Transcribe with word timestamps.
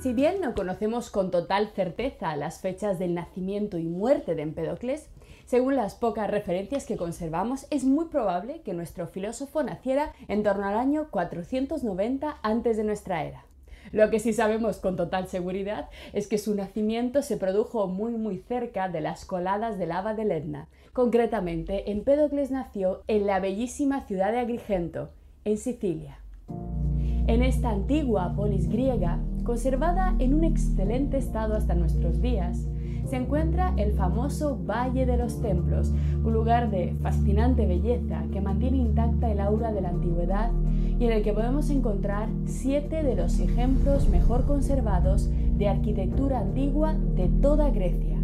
Si 0.00 0.12
bien 0.12 0.40
no 0.40 0.54
conocemos 0.54 1.10
con 1.10 1.32
total 1.32 1.70
certeza 1.74 2.36
las 2.36 2.60
fechas 2.60 3.00
del 3.00 3.14
nacimiento 3.14 3.78
y 3.78 3.84
muerte 3.88 4.36
de 4.36 4.42
Empédocles, 4.42 5.08
según 5.44 5.74
las 5.74 5.96
pocas 5.96 6.30
referencias 6.30 6.86
que 6.86 6.96
conservamos, 6.96 7.66
es 7.70 7.82
muy 7.82 8.04
probable 8.04 8.60
que 8.60 8.74
nuestro 8.74 9.08
filósofo 9.08 9.64
naciera 9.64 10.12
en 10.28 10.44
torno 10.44 10.68
al 10.68 10.76
año 10.76 11.08
490 11.10 12.38
antes 12.42 12.76
de 12.76 12.84
nuestra 12.84 13.24
era. 13.24 13.44
Lo 13.90 14.08
que 14.08 14.20
sí 14.20 14.32
sabemos 14.32 14.76
con 14.76 14.94
total 14.94 15.26
seguridad 15.26 15.88
es 16.12 16.28
que 16.28 16.38
su 16.38 16.54
nacimiento 16.54 17.22
se 17.22 17.36
produjo 17.36 17.88
muy 17.88 18.12
muy 18.12 18.38
cerca 18.38 18.88
de 18.88 19.00
las 19.00 19.24
coladas 19.24 19.78
de 19.78 19.86
lava 19.86 20.14
del 20.14 20.30
Etna. 20.30 20.68
Concretamente, 20.92 21.90
Empédocles 21.90 22.52
nació 22.52 23.02
en 23.08 23.26
la 23.26 23.40
bellísima 23.40 24.06
ciudad 24.06 24.30
de 24.30 24.38
Agrigento, 24.38 25.10
en 25.44 25.58
Sicilia. 25.58 26.20
En 27.26 27.42
esta 27.42 27.70
antigua 27.70 28.32
polis 28.34 28.68
griega, 28.70 29.18
conservada 29.48 30.14
en 30.18 30.34
un 30.34 30.44
excelente 30.44 31.16
estado 31.16 31.56
hasta 31.56 31.74
nuestros 31.74 32.20
días, 32.20 32.68
se 33.06 33.16
encuentra 33.16 33.72
el 33.78 33.92
famoso 33.92 34.58
Valle 34.66 35.06
de 35.06 35.16
los 35.16 35.40
Templos, 35.40 35.90
un 36.22 36.34
lugar 36.34 36.70
de 36.70 36.94
fascinante 37.00 37.64
belleza 37.64 38.24
que 38.30 38.42
mantiene 38.42 38.76
intacta 38.76 39.32
el 39.32 39.40
aura 39.40 39.72
de 39.72 39.80
la 39.80 39.88
antigüedad 39.88 40.50
y 41.00 41.06
en 41.06 41.12
el 41.12 41.22
que 41.22 41.32
podemos 41.32 41.70
encontrar 41.70 42.28
siete 42.44 43.02
de 43.02 43.16
los 43.16 43.40
ejemplos 43.40 44.10
mejor 44.10 44.44
conservados 44.44 45.30
de 45.56 45.66
arquitectura 45.66 46.40
antigua 46.40 46.94
de 47.16 47.28
toda 47.40 47.70
Grecia. 47.70 48.18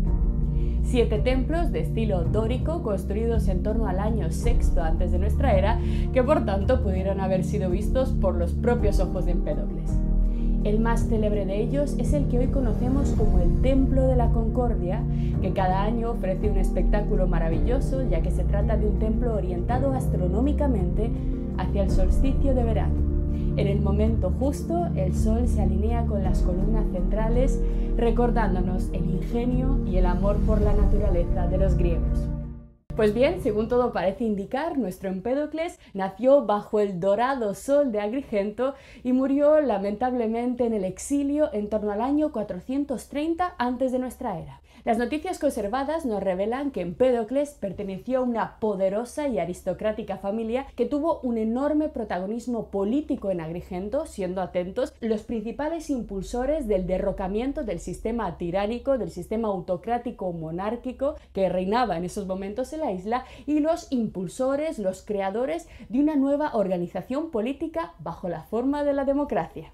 Siete 0.83 1.20
templos 1.20 1.72
de 1.72 1.80
estilo 1.80 2.25
dórico 2.25 2.83
construidos 2.83 3.48
en 3.48 3.62
torno 3.62 3.86
al 3.86 3.98
año 3.98 4.30
sexto 4.30 4.83
antes 4.83 5.11
de 5.11 5.20
nuestra 5.20 5.56
era, 5.56 5.80
que 6.12 6.22
por 6.22 6.45
tanto 6.45 6.83
pudieron 6.83 7.22
haber 7.22 7.45
sido 7.45 7.70
vistos 7.70 8.11
por 8.12 8.34
los 8.34 8.52
propios 8.52 9.00
ojos 9.00 9.25
de 9.25 9.33
Empédocles. 9.33 9.91
El 10.64 10.80
más 10.80 11.09
célebre 11.09 11.44
de 11.44 11.61
ellos 11.61 11.94
es 11.98 12.14
el 12.14 12.27
que 12.28 12.39
hoy 12.39 12.47
conocemos 12.47 13.11
como 13.19 13.39
el 13.39 13.61
Templo 13.61 14.06
de 14.06 14.16
la 14.16 14.30
Concordia, 14.30 15.02
que 15.42 15.52
cada 15.52 15.83
año 15.83 16.12
ofrece 16.12 16.50
un 16.50 16.56
espectáculo 16.56 17.27
maravilloso, 17.27 18.02
ya 18.08 18.22
que 18.22 18.30
se 18.30 18.44
trata 18.44 18.78
de 18.78 18.86
un 18.86 18.98
templo 18.98 19.34
orientado 19.34 19.92
astronómicamente 19.92 21.11
hacia 21.58 21.83
el 21.83 21.91
solsticio 21.91 22.55
de 22.55 22.64
verano. 22.64 22.94
En 23.58 23.66
el 23.66 23.83
momento 23.83 24.33
justo, 24.41 24.86
el 24.97 25.14
Sol 25.14 25.47
se 25.48 25.61
alinea 25.61 26.06
con 26.06 26.24
las 26.24 26.41
columnas 26.41 26.86
centrales, 26.92 27.61
recordándonos 27.98 28.89
el 28.94 29.05
ingenio 29.05 29.80
y 29.86 29.98
el 29.98 30.06
amor 30.06 30.39
por 30.46 30.62
la 30.62 30.72
naturaleza 30.72 31.46
de 31.46 31.58
los 31.58 31.77
griegos. 31.77 32.27
Pues 32.97 33.12
bien, 33.12 33.42
según 33.42 33.69
todo 33.69 33.92
parece 33.92 34.23
indicar, 34.23 34.78
nuestro 34.78 35.09
Empédocles 35.09 35.81
nació 35.95 36.47
bajo 36.47 36.78
el 36.78 37.01
dorado 37.01 37.53
sol 37.55 37.91
de 37.91 37.98
Agrigento 37.98 38.77
y 39.03 39.12
murió 39.12 39.61
lamentablemente 39.61 40.64
en 40.64 40.75
el 40.75 40.84
exilio 40.84 41.53
en 41.53 41.69
torno 41.69 41.91
al 41.91 42.01
año 42.01 42.31
430 42.31 43.56
antes 43.59 43.91
de 43.91 43.98
nuestra 43.98 44.39
era. 44.39 44.61
Las 44.84 44.98
noticias 44.98 45.38
conservadas 45.38 46.04
nos 46.04 46.22
revelan 46.22 46.70
que 46.70 46.82
Empédocles 46.82 47.56
perteneció 47.58 48.18
a 48.18 48.22
una 48.22 48.60
poderosa 48.60 49.28
y 49.28 49.38
aristocrática 49.38 50.18
familia 50.18 50.66
que 50.77 50.84
tuvo 50.84 51.20
un 51.20 51.38
enorme 51.38 51.88
protagonismo 51.88 52.68
político 52.68 53.30
en 53.30 53.40
Agrigento, 53.40 54.05
siendo 54.05 54.42
atentos 54.42 54.92
los 55.00 55.22
principales 55.22 55.88
impulsores 55.88 56.68
del 56.68 56.86
derrocamiento 56.86 57.64
del 57.64 57.80
sistema 57.80 58.36
tiránico, 58.36 58.98
del 58.98 59.10
sistema 59.10 59.48
autocrático 59.48 60.30
monárquico 60.34 61.14
que 61.32 61.48
reinaba 61.48 61.96
en 61.96 62.05
esos 62.05 62.27
momentos 62.27 62.74
en 62.74 62.80
la 62.80 62.92
isla 62.92 63.24
y 63.46 63.60
los 63.60 63.90
impulsores, 63.90 64.78
los 64.78 65.00
creadores 65.00 65.66
de 65.88 66.00
una 66.00 66.14
nueva 66.14 66.55
organización 66.55 67.30
política 67.30 67.94
bajo 68.00 68.28
la 68.28 68.42
forma 68.42 68.84
de 68.84 68.92
la 68.92 69.06
democracia. 69.06 69.72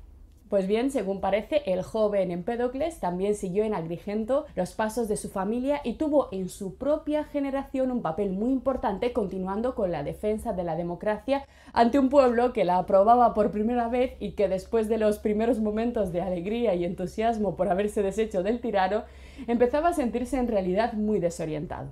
Pues 0.51 0.67
bien, 0.67 0.91
según 0.91 1.21
parece, 1.21 1.63
el 1.67 1.85
joven 1.85 2.33
Empédocles 2.33 2.99
también 2.99 3.37
siguió 3.37 3.63
en 3.63 3.73
Agrigento 3.73 4.47
los 4.57 4.73
pasos 4.73 5.07
de 5.07 5.17
su 5.17 5.29
familia 5.29 5.81
y 5.85 5.93
tuvo 5.93 6.29
en 6.33 6.49
su 6.49 6.75
propia 6.75 7.23
generación 7.23 7.93
un 7.93 8.03
papel 8.03 8.31
muy 8.31 8.51
importante 8.51 9.13
continuando 9.13 9.77
con 9.77 9.93
la 9.93 10.03
defensa 10.03 10.53
de 10.53 10.65
la 10.65 10.75
democracia 10.75 11.47
ante 11.73 12.01
un 12.01 12.09
pueblo 12.09 12.53
que 12.53 12.65
la 12.65 12.79
aprobaba 12.79 13.33
por 13.33 13.53
primera 13.53 13.87
vez 13.87 14.15
y 14.19 14.33
que 14.33 14.49
después 14.49 14.89
de 14.89 14.99
los 14.99 15.21
primeros 15.21 15.61
momentos 15.61 16.11
de 16.11 16.21
alegría 16.21 16.75
y 16.75 16.85
entusiasmo 16.85 17.55
por 17.55 17.69
haberse 17.69 18.03
deshecho 18.03 18.43
del 18.43 18.61
tirano, 18.61 19.05
empezaba 19.47 19.91
a 19.91 19.95
sentirse 19.95 20.37
en 20.37 20.49
realidad 20.49 20.95
muy 20.95 21.21
desorientado. 21.21 21.91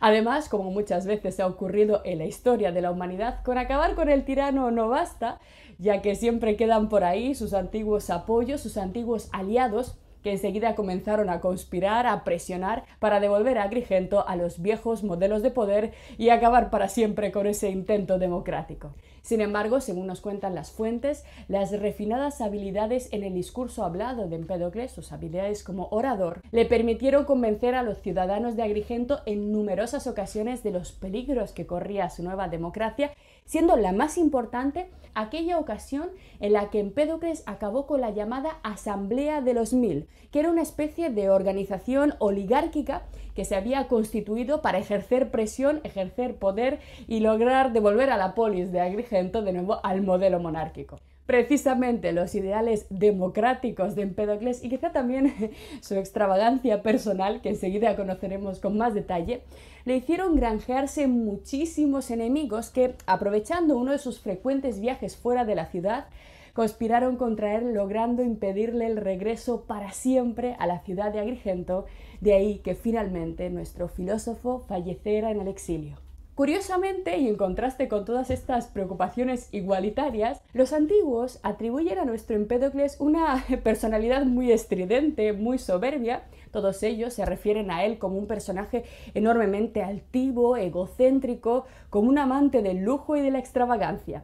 Además, 0.00 0.48
como 0.48 0.70
muchas 0.70 1.06
veces 1.06 1.40
ha 1.40 1.46
ocurrido 1.46 2.02
en 2.04 2.18
la 2.18 2.24
historia 2.24 2.70
de 2.70 2.80
la 2.80 2.92
humanidad, 2.92 3.42
con 3.42 3.58
acabar 3.58 3.96
con 3.96 4.08
el 4.08 4.24
tirano 4.24 4.70
no 4.70 4.88
basta, 4.88 5.40
ya 5.78 6.02
que 6.02 6.14
siempre 6.14 6.56
quedan 6.56 6.88
por 6.88 7.04
ahí 7.04 7.34
sus 7.34 7.54
antiguos 7.54 8.10
apoyos, 8.10 8.60
sus 8.60 8.76
antiguos 8.76 9.28
aliados, 9.32 9.96
que 10.22 10.32
enseguida 10.32 10.74
comenzaron 10.74 11.30
a 11.30 11.40
conspirar, 11.40 12.06
a 12.06 12.24
presionar 12.24 12.84
para 12.98 13.20
devolver 13.20 13.58
a 13.58 13.62
Agrigento 13.62 14.26
a 14.26 14.36
los 14.36 14.60
viejos 14.60 15.04
modelos 15.04 15.42
de 15.42 15.50
poder 15.50 15.92
y 16.16 16.30
acabar 16.30 16.70
para 16.70 16.88
siempre 16.88 17.30
con 17.30 17.46
ese 17.46 17.70
intento 17.70 18.18
democrático. 18.18 18.94
Sin 19.22 19.40
embargo, 19.42 19.80
según 19.80 20.06
nos 20.06 20.20
cuentan 20.22 20.54
las 20.54 20.70
fuentes, 20.70 21.24
las 21.48 21.70
refinadas 21.78 22.40
habilidades 22.40 23.12
en 23.12 23.24
el 23.24 23.34
discurso 23.34 23.84
hablado 23.84 24.26
de 24.26 24.36
Empédocles, 24.36 24.90
sus 24.90 25.12
habilidades 25.12 25.62
como 25.62 25.88
orador, 25.90 26.40
le 26.50 26.64
permitieron 26.64 27.26
convencer 27.26 27.74
a 27.74 27.82
los 27.82 28.00
ciudadanos 28.00 28.56
de 28.56 28.62
Agrigento 28.62 29.20
en 29.26 29.52
numerosas 29.52 30.06
ocasiones 30.06 30.62
de 30.62 30.70
los 30.70 30.92
peligros 30.92 31.52
que 31.52 31.66
corría 31.66 32.08
su 32.08 32.22
nueva 32.22 32.48
democracia, 32.48 33.12
siendo 33.48 33.76
la 33.76 33.92
más 33.92 34.18
importante 34.18 34.90
aquella 35.14 35.58
ocasión 35.58 36.10
en 36.38 36.52
la 36.52 36.68
que 36.70 36.80
Empédocles 36.80 37.42
acabó 37.46 37.86
con 37.86 38.00
la 38.00 38.10
llamada 38.10 38.58
Asamblea 38.62 39.40
de 39.40 39.54
los 39.54 39.72
Mil, 39.72 40.06
que 40.30 40.40
era 40.40 40.50
una 40.50 40.62
especie 40.62 41.08
de 41.10 41.30
organización 41.30 42.14
oligárquica 42.18 43.02
que 43.34 43.46
se 43.46 43.56
había 43.56 43.88
constituido 43.88 44.60
para 44.60 44.78
ejercer 44.78 45.30
presión, 45.30 45.80
ejercer 45.82 46.36
poder 46.36 46.78
y 47.06 47.20
lograr 47.20 47.72
devolver 47.72 48.10
a 48.10 48.18
la 48.18 48.34
polis 48.34 48.70
de 48.70 48.80
Agrigento 48.80 49.42
de 49.42 49.54
nuevo 49.54 49.80
al 49.82 50.02
modelo 50.02 50.40
monárquico 50.40 50.98
precisamente 51.28 52.12
los 52.12 52.34
ideales 52.34 52.86
democráticos 52.88 53.94
de 53.94 54.00
Empédocles 54.00 54.64
y 54.64 54.70
quizá 54.70 54.92
también 54.92 55.34
su 55.82 55.94
extravagancia 55.94 56.82
personal, 56.82 57.42
que 57.42 57.50
enseguida 57.50 57.96
conoceremos 57.96 58.60
con 58.60 58.78
más 58.78 58.94
detalle, 58.94 59.42
le 59.84 59.96
hicieron 59.96 60.36
granjearse 60.36 61.06
muchísimos 61.06 62.10
enemigos 62.10 62.70
que, 62.70 62.94
aprovechando 63.04 63.76
uno 63.76 63.92
de 63.92 63.98
sus 63.98 64.20
frecuentes 64.20 64.80
viajes 64.80 65.18
fuera 65.18 65.44
de 65.44 65.54
la 65.54 65.66
ciudad, 65.66 66.06
conspiraron 66.54 67.16
contra 67.16 67.56
él 67.56 67.74
logrando 67.74 68.22
impedirle 68.22 68.86
el 68.86 68.96
regreso 68.96 69.64
para 69.66 69.92
siempre 69.92 70.56
a 70.58 70.66
la 70.66 70.80
ciudad 70.80 71.12
de 71.12 71.20
Agrigento, 71.20 71.84
de 72.22 72.32
ahí 72.32 72.60
que 72.60 72.74
finalmente 72.74 73.50
nuestro 73.50 73.88
filósofo 73.88 74.60
falleciera 74.66 75.30
en 75.30 75.42
el 75.42 75.48
exilio. 75.48 76.07
Curiosamente, 76.38 77.18
y 77.18 77.26
en 77.26 77.36
contraste 77.36 77.88
con 77.88 78.04
todas 78.04 78.30
estas 78.30 78.68
preocupaciones 78.68 79.48
igualitarias, 79.50 80.40
los 80.52 80.72
antiguos 80.72 81.40
atribuyen 81.42 81.98
a 81.98 82.04
nuestro 82.04 82.36
Empédocles 82.36 82.94
una 83.00 83.44
personalidad 83.64 84.24
muy 84.24 84.52
estridente, 84.52 85.32
muy 85.32 85.58
soberbia. 85.58 86.22
Todos 86.52 86.84
ellos 86.84 87.12
se 87.12 87.24
refieren 87.24 87.72
a 87.72 87.84
él 87.84 87.98
como 87.98 88.18
un 88.18 88.28
personaje 88.28 88.84
enormemente 89.14 89.82
altivo, 89.82 90.56
egocéntrico, 90.56 91.66
como 91.90 92.08
un 92.08 92.18
amante 92.18 92.62
del 92.62 92.84
lujo 92.84 93.16
y 93.16 93.20
de 93.20 93.32
la 93.32 93.40
extravagancia. 93.40 94.22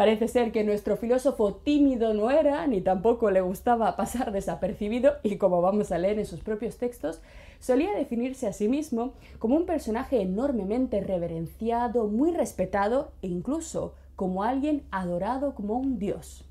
Parece 0.00 0.28
ser 0.28 0.50
que 0.50 0.64
nuestro 0.64 0.96
filósofo 0.96 1.56
tímido 1.56 2.14
no 2.14 2.30
era, 2.30 2.66
ni 2.66 2.80
tampoco 2.80 3.30
le 3.30 3.42
gustaba 3.42 3.96
pasar 3.96 4.32
desapercibido, 4.32 5.16
y 5.22 5.36
como 5.36 5.60
vamos 5.60 5.92
a 5.92 5.98
leer 5.98 6.18
en 6.18 6.24
sus 6.24 6.40
propios 6.40 6.78
textos, 6.78 7.20
solía 7.58 7.92
definirse 7.92 8.46
a 8.46 8.54
sí 8.54 8.66
mismo 8.66 9.12
como 9.38 9.56
un 9.56 9.66
personaje 9.66 10.22
enormemente 10.22 11.02
reverenciado, 11.02 12.06
muy 12.06 12.32
respetado 12.32 13.12
e 13.20 13.26
incluso 13.26 13.92
como 14.16 14.42
alguien 14.42 14.84
adorado 14.90 15.54
como 15.54 15.74
un 15.74 15.98
dios. 15.98 16.46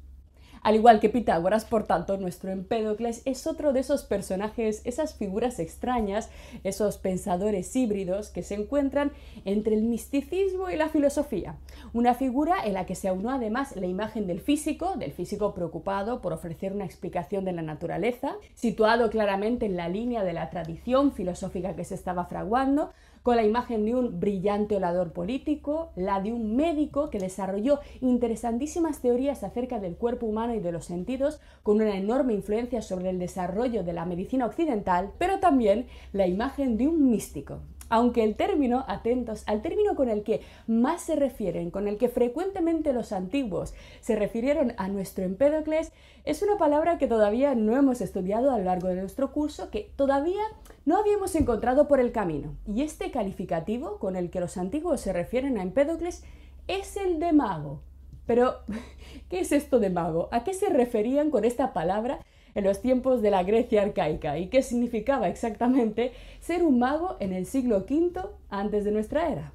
Al 0.61 0.75
igual 0.75 0.99
que 0.99 1.09
Pitágoras, 1.09 1.65
por 1.65 1.83
tanto, 1.83 2.17
nuestro 2.17 2.51
Empédocles 2.51 3.21
es 3.25 3.47
otro 3.47 3.73
de 3.73 3.79
esos 3.79 4.03
personajes, 4.03 4.81
esas 4.83 5.15
figuras 5.15 5.59
extrañas, 5.59 6.29
esos 6.63 6.97
pensadores 6.97 7.75
híbridos 7.75 8.29
que 8.29 8.43
se 8.43 8.55
encuentran 8.55 9.11
entre 9.45 9.75
el 9.75 9.83
misticismo 9.83 10.69
y 10.69 10.75
la 10.75 10.89
filosofía. 10.89 11.55
Una 11.93 12.13
figura 12.13 12.55
en 12.65 12.73
la 12.73 12.85
que 12.85 12.95
se 12.95 13.07
aunó 13.07 13.31
además 13.31 13.75
la 13.75 13.87
imagen 13.87 14.27
del 14.27 14.41
físico, 14.41 14.95
del 14.97 15.11
físico 15.11 15.53
preocupado 15.53 16.21
por 16.21 16.33
ofrecer 16.33 16.73
una 16.73 16.85
explicación 16.85 17.45
de 17.45 17.53
la 17.53 17.61
naturaleza, 17.61 18.35
situado 18.53 19.09
claramente 19.09 19.65
en 19.65 19.77
la 19.77 19.89
línea 19.89 20.23
de 20.23 20.33
la 20.33 20.49
tradición 20.49 21.13
filosófica 21.13 21.75
que 21.75 21.85
se 21.85 21.95
estaba 21.95 22.25
fraguando, 22.25 22.91
con 23.29 23.35
la 23.35 23.45
imagen 23.45 23.85
de 23.85 23.93
un 23.93 24.19
brillante 24.19 24.75
orador 24.75 25.13
político, 25.13 25.91
la 25.95 26.19
de 26.19 26.33
un 26.33 26.55
médico 26.55 27.11
que 27.11 27.19
desarrolló 27.19 27.79
interesantísimas 28.01 29.01
teorías 29.01 29.43
acerca 29.43 29.79
del 29.79 29.97
cuerpo 29.97 30.25
humano 30.25 30.55
y 30.55 30.59
de 30.59 30.71
los 30.71 30.85
sentidos, 30.85 31.39
con 31.61 31.75
una 31.75 31.95
enorme 31.95 32.33
influencia 32.33 32.81
sobre 32.81 33.11
el 33.11 33.19
desarrollo 33.19 33.83
de 33.83 33.93
la 33.93 34.05
medicina 34.05 34.47
occidental, 34.47 35.11
pero 35.19 35.39
también 35.39 35.85
la 36.11 36.25
imagen 36.25 36.75
de 36.75 36.87
un 36.87 37.07
místico, 37.11 37.59
aunque 37.89 38.23
el 38.23 38.35
término, 38.35 38.85
atentos, 38.87 39.43
al 39.47 39.61
término 39.61 39.95
con 39.95 40.09
el 40.09 40.23
que 40.23 40.41
más 40.67 41.01
se 41.01 41.15
refieren, 41.15 41.71
con 41.71 41.87
el 41.87 41.97
que 41.97 42.09
frecuentemente 42.09 42.93
los 42.93 43.11
antiguos 43.11 43.73
se 43.99 44.15
refirieron 44.15 44.73
a 44.77 44.87
nuestro 44.87 45.25
Empédocles, 45.25 45.91
es 46.25 46.41
una 46.41 46.57
palabra 46.57 46.97
que 46.97 47.07
todavía 47.07 47.55
no 47.55 47.75
hemos 47.75 48.01
estudiado 48.01 48.51
a 48.51 48.57
lo 48.57 48.65
largo 48.65 48.87
de 48.87 48.95
nuestro 48.95 49.31
curso, 49.31 49.69
que 49.69 49.91
todavía 49.95 50.43
no 50.85 50.97
habíamos 50.97 51.35
encontrado 51.35 51.87
por 51.87 51.99
el 51.99 52.11
camino. 52.11 52.55
Y 52.67 52.83
este 52.83 53.11
calificativo 53.11 53.97
con 53.99 54.15
el 54.15 54.29
que 54.29 54.39
los 54.39 54.57
antiguos 54.57 55.01
se 55.01 55.13
refieren 55.13 55.57
a 55.57 55.63
Empédocles 55.63 56.23
es 56.67 56.97
el 56.97 57.19
de 57.19 57.33
mago. 57.33 57.81
Pero, 58.25 58.59
¿qué 59.29 59.39
es 59.39 59.51
esto 59.51 59.79
de 59.79 59.89
mago? 59.89 60.29
¿A 60.31 60.43
qué 60.43 60.53
se 60.53 60.69
referían 60.69 61.31
con 61.31 61.45
esta 61.45 61.73
palabra 61.73 62.19
en 62.59 62.65
los 62.65 62.81
tiempos 62.81 63.21
de 63.21 63.31
la 63.31 63.43
Grecia 63.43 63.81
arcaica 63.81 64.37
y 64.37 64.47
qué 64.47 64.61
significaba 64.61 65.27
exactamente 65.27 66.11
ser 66.39 66.63
un 66.63 66.77
mago 66.77 67.15
en 67.19 67.33
el 67.33 67.45
siglo 67.45 67.85
V 67.89 68.21
antes 68.49 68.83
de 68.83 68.91
nuestra 68.91 69.29
era. 69.29 69.53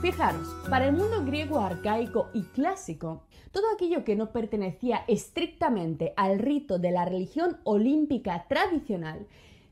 Fijaros, 0.00 0.48
para 0.70 0.86
el 0.86 0.96
mundo 0.96 1.24
griego 1.24 1.60
arcaico 1.60 2.28
y 2.32 2.42
clásico, 2.44 3.24
todo 3.52 3.64
aquello 3.74 4.04
que 4.04 4.16
no 4.16 4.32
pertenecía 4.32 5.04
estrictamente 5.08 6.14
al 6.16 6.38
rito 6.38 6.78
de 6.78 6.90
la 6.90 7.04
religión 7.04 7.58
olímpica 7.64 8.46
tradicional 8.48 9.26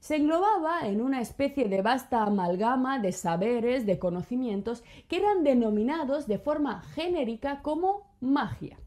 se 0.06 0.14
englobaba 0.14 0.86
en 0.86 1.02
una 1.02 1.20
especie 1.20 1.68
de 1.68 1.82
vasta 1.82 2.22
amalgama 2.22 3.00
de 3.00 3.10
saberes, 3.10 3.86
de 3.86 3.98
conocimientos, 3.98 4.84
que 5.08 5.16
eran 5.16 5.42
denominados 5.42 6.28
de 6.28 6.38
forma 6.38 6.82
genérica 6.94 7.60
como 7.60 8.06
magia. 8.20 8.78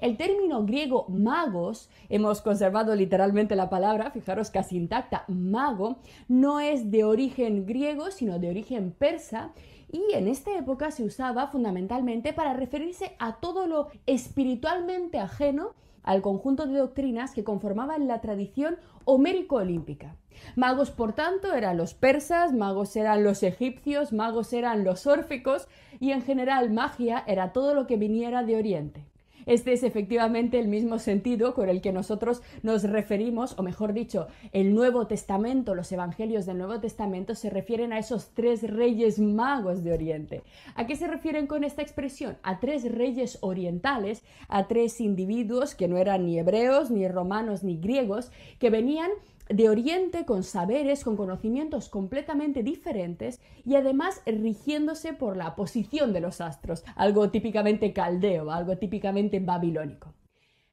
El 0.00 0.16
término 0.16 0.66
griego 0.66 1.06
magos, 1.08 1.88
hemos 2.08 2.42
conservado 2.42 2.96
literalmente 2.96 3.54
la 3.54 3.70
palabra, 3.70 4.10
fijaros 4.10 4.50
casi 4.50 4.76
intacta, 4.76 5.24
mago, 5.28 5.98
no 6.26 6.58
es 6.58 6.90
de 6.90 7.04
origen 7.04 7.64
griego, 7.64 8.10
sino 8.10 8.40
de 8.40 8.50
origen 8.50 8.90
persa, 8.90 9.52
y 9.92 10.14
en 10.14 10.26
esta 10.26 10.58
época 10.58 10.90
se 10.90 11.04
usaba 11.04 11.46
fundamentalmente 11.46 12.32
para 12.32 12.54
referirse 12.54 13.14
a 13.20 13.36
todo 13.36 13.68
lo 13.68 13.86
espiritualmente 14.06 15.20
ajeno 15.20 15.74
al 16.06 16.22
conjunto 16.22 16.66
de 16.66 16.78
doctrinas 16.78 17.34
que 17.34 17.44
conformaban 17.44 18.08
la 18.08 18.22
tradición 18.22 18.78
homérico-olímpica. 19.04 20.16
Magos, 20.54 20.90
por 20.90 21.12
tanto, 21.12 21.52
eran 21.52 21.76
los 21.76 21.92
persas, 21.92 22.52
magos 22.52 22.96
eran 22.96 23.24
los 23.24 23.42
egipcios, 23.42 24.12
magos 24.12 24.52
eran 24.54 24.84
los 24.84 25.06
órficos 25.06 25.68
y 26.00 26.12
en 26.12 26.22
general 26.22 26.70
magia 26.70 27.22
era 27.26 27.52
todo 27.52 27.74
lo 27.74 27.86
que 27.86 27.96
viniera 27.96 28.42
de 28.42 28.56
Oriente. 28.56 29.04
Este 29.46 29.72
es 29.72 29.84
efectivamente 29.84 30.58
el 30.58 30.66
mismo 30.66 30.98
sentido 30.98 31.54
con 31.54 31.68
el 31.68 31.80
que 31.80 31.92
nosotros 31.92 32.42
nos 32.62 32.82
referimos, 32.82 33.56
o 33.56 33.62
mejor 33.62 33.92
dicho, 33.92 34.26
el 34.52 34.74
Nuevo 34.74 35.06
Testamento, 35.06 35.76
los 35.76 35.92
Evangelios 35.92 36.46
del 36.46 36.58
Nuevo 36.58 36.80
Testamento 36.80 37.36
se 37.36 37.48
refieren 37.48 37.92
a 37.92 37.98
esos 37.98 38.30
tres 38.34 38.62
reyes 38.62 39.20
magos 39.20 39.84
de 39.84 39.92
Oriente. 39.92 40.42
¿A 40.74 40.86
qué 40.86 40.96
se 40.96 41.06
refieren 41.06 41.46
con 41.46 41.62
esta 41.62 41.82
expresión? 41.82 42.36
A 42.42 42.58
tres 42.58 42.90
reyes 42.92 43.38
orientales, 43.40 44.24
a 44.48 44.66
tres 44.66 45.00
individuos 45.00 45.76
que 45.76 45.86
no 45.86 45.96
eran 45.96 46.26
ni 46.26 46.38
hebreos, 46.38 46.90
ni 46.90 47.06
romanos, 47.06 47.62
ni 47.62 47.76
griegos, 47.76 48.32
que 48.58 48.70
venían 48.70 49.10
de 49.48 49.68
Oriente 49.68 50.24
con 50.24 50.42
saberes, 50.42 51.04
con 51.04 51.16
conocimientos 51.16 51.88
completamente 51.88 52.62
diferentes 52.62 53.40
y 53.64 53.76
además 53.76 54.22
rigiéndose 54.26 55.12
por 55.12 55.36
la 55.36 55.54
posición 55.54 56.12
de 56.12 56.20
los 56.20 56.40
astros, 56.40 56.84
algo 56.94 57.30
típicamente 57.30 57.92
caldeo, 57.92 58.50
algo 58.50 58.76
típicamente 58.78 59.40
babilónico. 59.40 60.14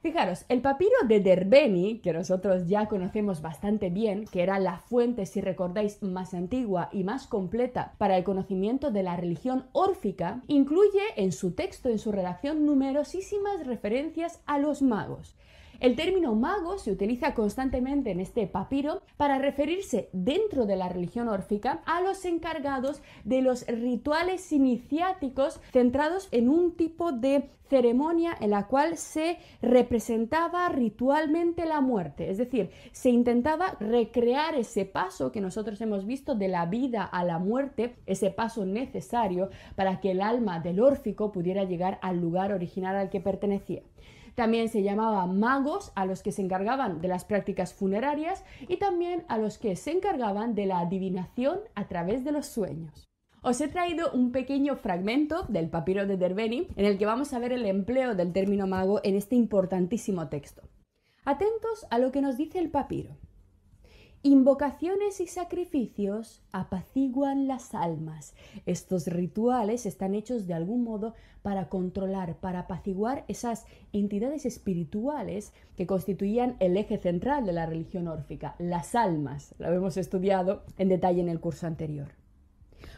Fijaros, 0.04 0.44
el 0.50 0.62
papiro 0.62 0.92
de 1.08 1.22
Derbeni, 1.22 2.00
que 2.00 2.12
nosotros 2.12 2.68
ya 2.68 2.90
conocemos 2.90 3.42
bastante 3.42 3.90
bien, 3.90 4.26
que 4.26 4.44
era 4.44 4.60
la 4.60 4.80
fuente, 4.80 5.26
si 5.26 5.40
recordáis, 5.40 6.04
más 6.04 6.34
antigua 6.34 6.90
y 6.92 7.06
más 7.06 7.26
completa 7.26 7.96
para 7.98 8.18
el 8.18 8.26
conocimiento 8.26 8.92
de 8.92 9.02
la 9.02 9.16
religión 9.16 9.68
órfica, 9.72 10.44
incluye 10.48 11.00
en 11.16 11.32
su 11.32 11.54
texto, 11.54 11.88
en 11.88 12.00
su 12.00 12.12
redacción, 12.12 12.66
numerosísimas 12.66 13.66
referencias 13.66 14.42
a 14.46 14.60
los 14.60 14.82
magos. 14.82 15.38
El 15.84 15.98
término 15.98 16.34
mago 16.34 16.78
se 16.78 16.94
utiliza 16.94 17.34
constantemente 17.34 18.10
en 18.12 18.22
este 18.22 18.48
papiro 18.48 19.02
para 19.18 19.38
referirse 19.38 20.08
dentro 20.14 20.66
de 20.66 20.78
la 20.78 20.88
religión 20.88 21.28
órfica 21.28 21.82
a 21.86 22.00
los 22.00 22.24
encargados 22.24 23.02
de 23.26 23.42
los 23.42 23.68
rituales 23.68 24.50
iniciáticos 24.54 25.60
centrados 25.74 26.30
en 26.32 26.48
un 26.48 26.78
tipo 26.78 27.12
de 27.12 27.50
ceremonia 27.68 28.34
en 28.40 28.52
la 28.52 28.68
cual 28.68 28.96
se 28.96 29.40
representaba 29.62 30.70
ritualmente 30.70 31.66
la 31.66 31.82
muerte, 31.82 32.30
es 32.30 32.38
decir, 32.38 32.70
se 32.94 33.10
intentaba 33.10 33.76
recrear 33.82 34.56
ese 34.56 34.86
paso 34.86 35.34
que 35.34 35.42
nosotros 35.42 35.82
hemos 35.82 36.06
visto 36.06 36.34
de 36.34 36.48
la 36.48 36.66
vida 36.66 37.04
a 37.04 37.26
la 37.26 37.40
muerte, 37.40 37.96
ese 38.06 38.30
paso 38.30 38.66
necesario 38.66 39.50
para 39.76 40.00
que 40.00 40.12
el 40.12 40.22
alma 40.22 40.62
del 40.62 40.80
órfico 40.80 41.34
pudiera 41.34 41.66
llegar 41.66 42.00
al 42.02 42.22
lugar 42.22 42.54
original 42.54 42.96
al 42.96 43.10
que 43.10 43.20
pertenecía. 43.20 43.82
También 44.36 44.70
se 44.70 44.84
llamaba 44.84 45.28
magos 45.28 45.92
a 45.96 46.06
los 46.06 46.24
que 46.24 46.32
se 46.32 46.42
encargaban 46.42 47.02
de 47.02 47.08
las 47.08 47.26
prácticas 47.26 47.74
funerarias 47.74 48.44
y 48.68 48.78
también 48.78 49.26
a 49.28 49.38
los 49.38 49.58
que 49.58 49.76
se 49.76 49.92
encargaban 49.92 50.56
de 50.56 50.66
la 50.66 50.80
adivinación 50.80 51.60
a 51.76 51.88
través 51.88 52.24
de 52.24 52.32
los 52.32 52.48
sueños. 52.48 53.08
Os 53.42 53.60
he 53.60 53.68
traído 53.68 54.10
un 54.14 54.32
pequeño 54.32 54.78
fragmento 54.78 55.44
del 55.50 55.70
papiro 55.70 56.08
de 56.08 56.18
Derbeni 56.18 56.68
en 56.78 56.86
el 56.86 56.98
que 56.98 57.06
vamos 57.06 57.34
a 57.34 57.40
ver 57.40 57.52
el 57.52 57.66
empleo 57.66 58.16
del 58.16 58.32
término 58.32 58.68
mago 58.68 59.02
en 59.04 59.16
este 59.16 59.36
importantísimo 59.36 60.30
texto. 60.30 60.62
Atentos 61.26 61.86
a 61.90 62.00
lo 62.00 62.12
que 62.12 62.22
nos 62.22 62.38
dice 62.38 62.60
el 62.60 62.70
papiro. 62.70 63.18
Invocaciones 64.26 65.20
y 65.20 65.28
sacrificios 65.28 66.42
apaciguan 66.54 67.46
las 67.46 67.76
almas. 67.76 68.34
Estos 68.66 69.08
rituales 69.08 69.86
están 69.86 70.16
hechos 70.16 70.48
de 70.48 70.54
algún 70.54 70.86
modo 70.86 71.14
para 71.42 71.68
controlar, 71.68 72.38
para 72.38 72.60
apaciguar 72.60 73.26
esas 73.28 73.66
entidades 73.92 74.46
espirituales 74.46 75.52
que 75.76 75.86
constituían 75.86 76.56
el 76.62 76.78
eje 76.78 77.00
central 77.00 77.46
de 77.46 77.52
la 77.52 77.66
religión 77.66 78.08
órfica, 78.08 78.56
las 78.60 78.96
almas. 78.96 79.56
Lo 79.60 79.74
hemos 79.74 79.98
estudiado 79.98 80.64
en 80.78 80.88
detalle 80.88 81.20
en 81.20 81.28
el 81.28 81.42
curso 81.42 81.68
anterior. 81.68 82.08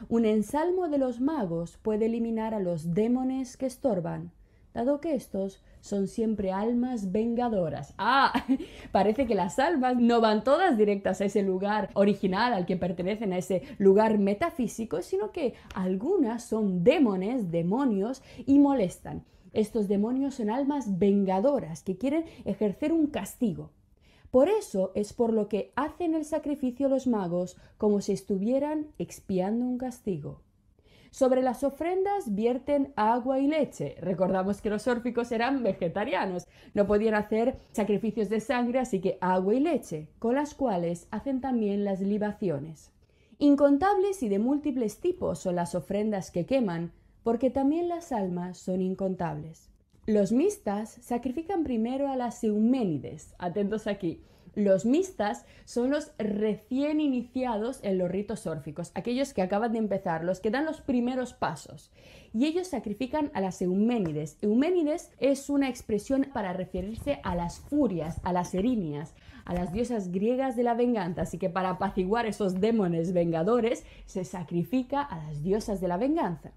Un 0.07 0.25
ensalmo 0.25 0.89
de 0.89 0.99
los 0.99 1.21
magos 1.21 1.77
puede 1.77 2.05
eliminar 2.05 2.53
a 2.53 2.59
los 2.59 2.93
demones 2.93 3.57
que 3.57 3.65
estorban, 3.65 4.31
dado 4.75 5.01
que 5.01 5.15
estos 5.15 5.63
son 5.85 6.07
siempre 6.07 6.51
almas 6.51 7.11
vengadoras. 7.11 7.93
Ah, 7.99 8.33
parece 8.91 9.27
que 9.27 9.35
las 9.35 9.59
almas 9.59 9.97
no 9.97 10.19
van 10.19 10.43
todas 10.43 10.79
directas 10.79 11.21
a 11.21 11.25
ese 11.25 11.43
lugar 11.43 11.91
original 11.93 12.53
al 12.53 12.65
que 12.65 12.75
pertenecen, 12.75 13.33
a 13.33 13.37
ese 13.37 13.61
lugar 13.77 14.17
metafísico, 14.17 15.03
sino 15.03 15.31
que 15.31 15.53
algunas 15.75 16.43
son 16.43 16.83
demones, 16.83 17.51
demonios, 17.51 18.23
y 18.47 18.57
molestan. 18.57 19.23
Estos 19.53 19.87
demonios 19.87 20.35
son 20.35 20.49
almas 20.49 20.97
vengadoras 20.97 21.83
que 21.83 21.97
quieren 21.97 22.25
ejercer 22.45 22.91
un 22.91 23.05
castigo. 23.05 23.69
Por 24.31 24.49
eso 24.49 24.91
es 24.95 25.13
por 25.13 25.31
lo 25.31 25.47
que 25.47 25.71
hacen 25.75 26.15
el 26.15 26.25
sacrificio 26.25 26.89
los 26.89 27.05
magos 27.05 27.57
como 27.77 28.01
si 28.01 28.11
estuvieran 28.11 28.87
expiando 28.97 29.65
un 29.65 29.77
castigo. 29.77 30.41
Sobre 31.15 31.41
las 31.41 31.63
ofrendas 31.63 32.35
vierten 32.35 32.91
agua 32.97 33.39
y 33.39 33.47
leche. 33.47 33.95
Recordamos 34.01 34.59
que 34.59 34.69
los 34.69 34.85
órficos 34.85 35.31
eran 35.31 35.63
vegetarianos, 35.63 36.45
no 36.73 36.87
podían 36.87 37.15
hacer 37.15 37.57
sacrificios 37.71 38.27
de 38.27 38.41
sangre, 38.41 38.79
así 38.79 38.99
que 38.99 39.17
agua 39.21 39.53
y 39.55 39.61
leche, 39.61 40.09
con 40.19 40.35
las 40.35 40.53
cuales 40.55 41.07
hacen 41.11 41.39
también 41.39 41.85
las 41.85 42.01
libaciones. 42.01 42.91
Incontables 43.37 44.23
y 44.23 44.27
de 44.27 44.39
múltiples 44.39 44.99
tipos 44.99 45.39
son 45.39 45.55
las 45.55 45.73
ofrendas 45.73 46.31
que 46.31 46.45
queman, 46.45 46.91
porque 47.23 47.49
también 47.49 47.87
las 47.87 48.11
almas 48.11 48.57
son 48.57 48.81
incontables. 48.81 49.69
Los 50.07 50.33
mistas 50.33 50.97
sacrifican 50.99 51.63
primero 51.63 52.09
a 52.09 52.17
las 52.17 52.43
Euménides, 52.43 53.35
atentos 53.39 53.87
aquí, 53.87 54.21
los 54.55 54.85
mistas 54.85 55.45
son 55.65 55.91
los 55.91 56.11
recién 56.17 56.99
iniciados 56.99 57.79
en 57.83 57.97
los 57.97 58.09
ritos 58.09 58.47
órficos, 58.47 58.91
aquellos 58.95 59.33
que 59.33 59.41
acaban 59.41 59.73
de 59.73 59.79
empezar, 59.79 60.23
los 60.23 60.39
que 60.39 60.51
dan 60.51 60.65
los 60.65 60.81
primeros 60.81 61.33
pasos. 61.33 61.91
Y 62.33 62.45
ellos 62.45 62.67
sacrifican 62.67 63.31
a 63.33 63.41
las 63.41 63.61
Euménides. 63.61 64.37
Euménides 64.41 65.11
es 65.19 65.49
una 65.49 65.69
expresión 65.69 66.27
para 66.33 66.53
referirse 66.53 67.19
a 67.23 67.35
las 67.35 67.59
furias, 67.59 68.19
a 68.23 68.33
las 68.33 68.53
erinias, 68.53 69.13
a 69.45 69.53
las 69.53 69.71
diosas 69.71 70.11
griegas 70.11 70.55
de 70.55 70.63
la 70.63 70.73
venganza. 70.73 71.21
Así 71.21 71.37
que 71.37 71.49
para 71.49 71.71
apaciguar 71.71 72.25
esos 72.25 72.59
demones 72.59 73.13
vengadores 73.13 73.85
se 74.05 74.25
sacrifica 74.25 75.01
a 75.01 75.17
las 75.17 75.43
diosas 75.43 75.79
de 75.81 75.87
la 75.87 75.97
venganza. 75.97 76.51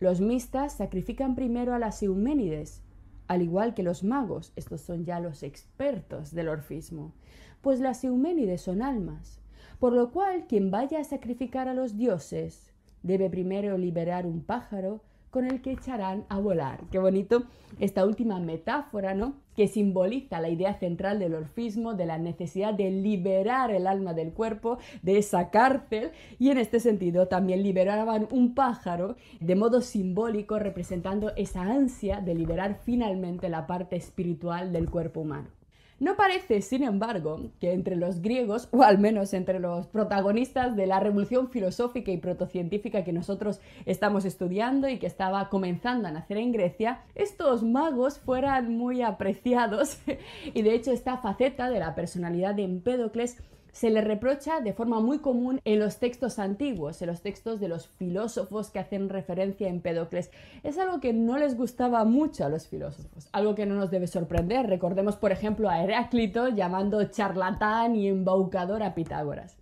Los 0.00 0.20
mistas 0.20 0.74
sacrifican 0.74 1.34
primero 1.34 1.74
a 1.74 1.78
las 1.78 2.02
Euménides, 2.02 2.82
al 3.28 3.42
igual 3.42 3.74
que 3.74 3.82
los 3.82 4.02
magos, 4.02 4.52
estos 4.56 4.80
son 4.80 5.04
ya 5.04 5.20
los 5.20 5.42
expertos 5.42 6.34
del 6.34 6.48
orfismo, 6.48 7.12
pues 7.60 7.78
las 7.78 8.02
Euménides 8.02 8.62
son 8.62 8.82
almas, 8.82 9.38
por 9.78 9.92
lo 9.92 10.10
cual 10.10 10.46
quien 10.48 10.70
vaya 10.70 11.00
a 11.00 11.04
sacrificar 11.04 11.68
a 11.68 11.74
los 11.74 11.96
dioses 11.96 12.72
debe 13.02 13.30
primero 13.30 13.78
liberar 13.78 14.26
un 14.26 14.42
pájaro 14.42 15.02
con 15.30 15.44
el 15.44 15.60
que 15.60 15.72
echarán 15.72 16.24
a 16.28 16.38
volar. 16.38 16.80
Qué 16.90 16.98
bonito 16.98 17.44
esta 17.78 18.04
última 18.04 18.38
metáfora, 18.40 19.14
¿no? 19.14 19.34
Que 19.54 19.68
simboliza 19.68 20.40
la 20.40 20.48
idea 20.48 20.74
central 20.74 21.18
del 21.18 21.34
orfismo, 21.34 21.94
de 21.94 22.06
la 22.06 22.18
necesidad 22.18 22.74
de 22.74 22.90
liberar 22.90 23.70
el 23.70 23.86
alma 23.86 24.14
del 24.14 24.32
cuerpo 24.32 24.78
de 25.02 25.18
esa 25.18 25.50
cárcel 25.50 26.12
y 26.38 26.50
en 26.50 26.58
este 26.58 26.80
sentido 26.80 27.28
también 27.28 27.62
liberaban 27.62 28.28
un 28.30 28.54
pájaro 28.54 29.16
de 29.40 29.56
modo 29.56 29.80
simbólico 29.80 30.58
representando 30.58 31.32
esa 31.36 31.62
ansia 31.62 32.20
de 32.20 32.34
liberar 32.34 32.80
finalmente 32.84 33.48
la 33.48 33.66
parte 33.66 33.96
espiritual 33.96 34.72
del 34.72 34.90
cuerpo 34.90 35.20
humano. 35.20 35.57
No 36.00 36.14
parece, 36.14 36.62
sin 36.62 36.84
embargo, 36.84 37.50
que 37.60 37.72
entre 37.72 37.96
los 37.96 38.22
griegos, 38.22 38.68
o 38.70 38.84
al 38.84 38.98
menos 38.98 39.34
entre 39.34 39.58
los 39.58 39.88
protagonistas 39.88 40.76
de 40.76 40.86
la 40.86 41.00
revolución 41.00 41.50
filosófica 41.50 42.12
y 42.12 42.18
protocientífica 42.18 43.02
que 43.02 43.12
nosotros 43.12 43.60
estamos 43.84 44.24
estudiando 44.24 44.88
y 44.88 44.98
que 44.98 45.08
estaba 45.08 45.48
comenzando 45.48 46.06
a 46.06 46.12
nacer 46.12 46.36
en 46.36 46.52
Grecia, 46.52 47.00
estos 47.16 47.64
magos 47.64 48.20
fueran 48.20 48.76
muy 48.76 49.02
apreciados. 49.02 49.98
Y 50.54 50.62
de 50.62 50.74
hecho 50.74 50.92
esta 50.92 51.18
faceta 51.18 51.68
de 51.68 51.80
la 51.80 51.94
personalidad 51.94 52.54
de 52.54 52.62
Empédocles 52.62 53.36
se 53.72 53.90
le 53.90 54.00
reprocha 54.00 54.60
de 54.60 54.72
forma 54.72 55.00
muy 55.00 55.18
común 55.18 55.60
en 55.64 55.78
los 55.78 55.98
textos 55.98 56.38
antiguos, 56.38 57.00
en 57.02 57.08
los 57.08 57.20
textos 57.20 57.60
de 57.60 57.68
los 57.68 57.88
filósofos 57.88 58.70
que 58.70 58.78
hacen 58.78 59.08
referencia 59.08 59.66
a 59.66 59.70
Empédocles. 59.70 60.30
Es 60.62 60.78
algo 60.78 61.00
que 61.00 61.12
no 61.12 61.38
les 61.38 61.56
gustaba 61.56 62.04
mucho 62.04 62.44
a 62.44 62.48
los 62.48 62.66
filósofos, 62.66 63.28
algo 63.32 63.54
que 63.54 63.66
no 63.66 63.74
nos 63.74 63.90
debe 63.90 64.06
sorprender. 64.06 64.66
Recordemos, 64.66 65.16
por 65.16 65.32
ejemplo, 65.32 65.68
a 65.68 65.82
Heráclito 65.82 66.48
llamando 66.48 67.04
charlatán 67.04 67.96
y 67.96 68.08
embaucador 68.08 68.82
a 68.82 68.94
Pitágoras. 68.94 69.56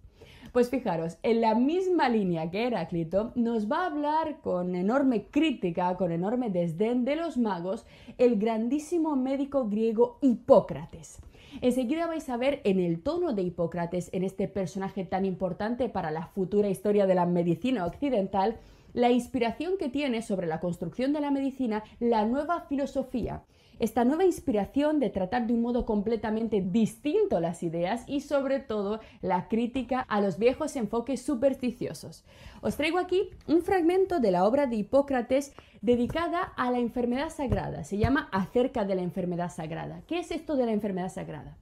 Pues 0.53 0.71
fijaros, 0.71 1.19
en 1.23 1.43
la 1.43 1.55
misma 1.55 2.09
línea 2.09 2.51
que 2.51 2.67
Heráclito, 2.67 3.33
nos 3.35 3.71
va 3.71 3.83
a 3.83 3.87
hablar 3.89 4.41
con 4.41 4.75
enorme 4.75 5.27
crítica, 5.27 5.95
con 5.97 6.13
enorme 6.13 6.49
desdén 6.49 7.05
de 7.05 7.17
los 7.17 7.37
magos, 7.37 7.85
el 8.17 8.39
grandísimo 8.39 9.17
médico 9.17 9.69
griego 9.69 10.17
Hipócrates. 10.23 11.19
Enseguida 11.61 12.07
vais 12.07 12.29
a 12.29 12.37
ver 12.37 12.61
en 12.65 12.81
el 12.81 13.03
tono 13.03 13.33
de 13.33 13.43
Hipócrates, 13.43 14.11
en 14.13 14.25
este 14.25 14.49
personaje 14.49 15.05
tan 15.05 15.25
importante 15.25 15.89
para 15.89 16.11
la 16.11 16.27
futura 16.27 16.69
historia 16.69 17.07
de 17.07 17.15
la 17.15 17.27
medicina 17.27 17.87
occidental, 17.87 18.57
la 18.97 19.11
inspiración 19.11 19.77
que 19.77 19.91
tiene 19.91 20.23
sobre 20.23 20.47
la 20.47 20.59
construcción 20.59 21.13
de 21.13 21.21
la 21.21 21.31
medicina 21.31 21.85
la 22.01 22.25
nueva 22.25 22.63
filosofía, 22.63 23.43
esta 23.79 24.07
nueva 24.07 24.25
inspiración 24.25 25.01
de 25.01 25.11
tratar 25.11 25.47
de 25.47 25.53
un 25.53 25.61
modo 25.61 25.85
completamente 25.85 26.63
distinto 26.63 27.39
las 27.39 27.63
ideas 27.63 28.05
y 28.07 28.23
sobre 28.23 28.59
todo 28.59 29.01
la 29.21 29.49
crítica 29.49 30.01
a 30.01 30.23
los 30.23 30.39
viejos 30.39 30.77
enfoques 30.77 31.21
supersticiosos. 31.21 32.25
Os 32.63 32.79
traigo 32.79 32.97
aquí 32.97 33.29
un 33.47 33.61
fragmento 33.61 34.19
de 34.19 34.31
la 34.31 34.47
obra 34.47 34.67
de 34.67 34.77
Hipócrates 34.77 35.53
dedicada 35.83 36.41
a 36.57 36.71
la 36.71 36.79
enfermedad 36.79 37.29
sagrada. 37.29 37.85
Se 37.85 37.99
llama 37.99 38.31
Acerca 38.33 38.87
de 38.87 38.95
la 38.95 39.03
enfermedad 39.03 39.53
sagrada. 39.53 40.01
¿Qué 40.07 40.21
es 40.21 40.31
esto 40.31 40.57
de 40.57 40.65
la 40.65 40.73
enfermedad 40.73 41.13
sagrada? 41.13 41.59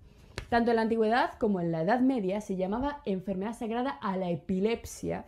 Tanto 0.50 0.70
en 0.70 0.76
la 0.76 0.82
antigüedad 0.82 1.32
como 1.40 1.60
en 1.60 1.72
la 1.72 1.82
Edad 1.82 1.98
Media 1.98 2.40
se 2.40 2.54
llamaba 2.54 3.00
enfermedad 3.06 3.58
sagrada 3.58 3.90
a 3.90 4.16
la 4.16 4.30
epilepsia 4.30 5.24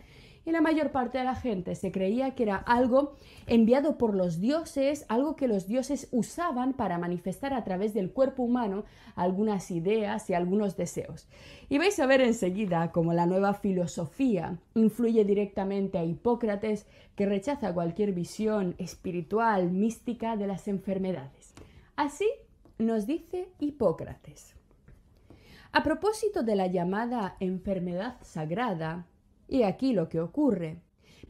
y 0.47 0.53
la 0.53 0.61
mayor 0.61 0.93
parte 0.93 1.19
de 1.19 1.25
la 1.25 1.35
gente 1.35 1.75
se 1.75 1.91
creía 1.91 2.37
que 2.37 2.45
era 2.45 2.57
algo 2.57 3.15
enviado 3.49 3.99
por 3.99 4.15
los 4.15 4.41
dioses, 4.41 5.05
algo 5.09 5.35
que 5.35 5.49
los 5.49 5.67
dioses 5.67 6.09
usaban 6.13 6.73
para 6.73 6.99
manifestar 6.99 7.53
a 7.53 7.65
través 7.65 7.93
del 7.93 8.13
cuerpo 8.13 8.45
humano 8.45 8.85
algunas 9.17 9.73
ideas 9.73 10.31
y 10.31 10.35
algunos 10.35 10.77
deseos. 10.77 11.27
Y 11.69 11.79
vais 11.79 11.99
a 11.99 12.07
ver 12.07 12.21
enseguida 12.21 12.93
cómo 12.93 13.13
la 13.13 13.27
nueva 13.27 13.55
filosofía 13.55 14.57
influye 14.75 15.25
directamente 15.25 15.99
a 15.99 16.05
Hipócrates, 16.05 16.87
que 17.17 17.27
rechaza 17.27 17.75
cualquier 17.75 18.13
visión 18.13 18.77
espiritual, 18.79 19.73
mística 19.73 20.37
de 20.37 20.47
las 20.47 20.69
enfermedades. 20.69 21.55
Así 21.97 22.29
nos 22.79 23.07
dice 23.07 23.49
Hipócrates. 23.59 24.55
A 25.73 25.83
propósito 25.83 26.45
de 26.45 26.55
la 26.55 26.69
llamada 26.69 27.37
enfermedad 27.41 28.17
sagrada, 28.23 29.07
y 29.49 29.63
aquí 29.63 29.93
lo 29.93 30.09
que 30.09 30.21
ocurre. 30.21 30.81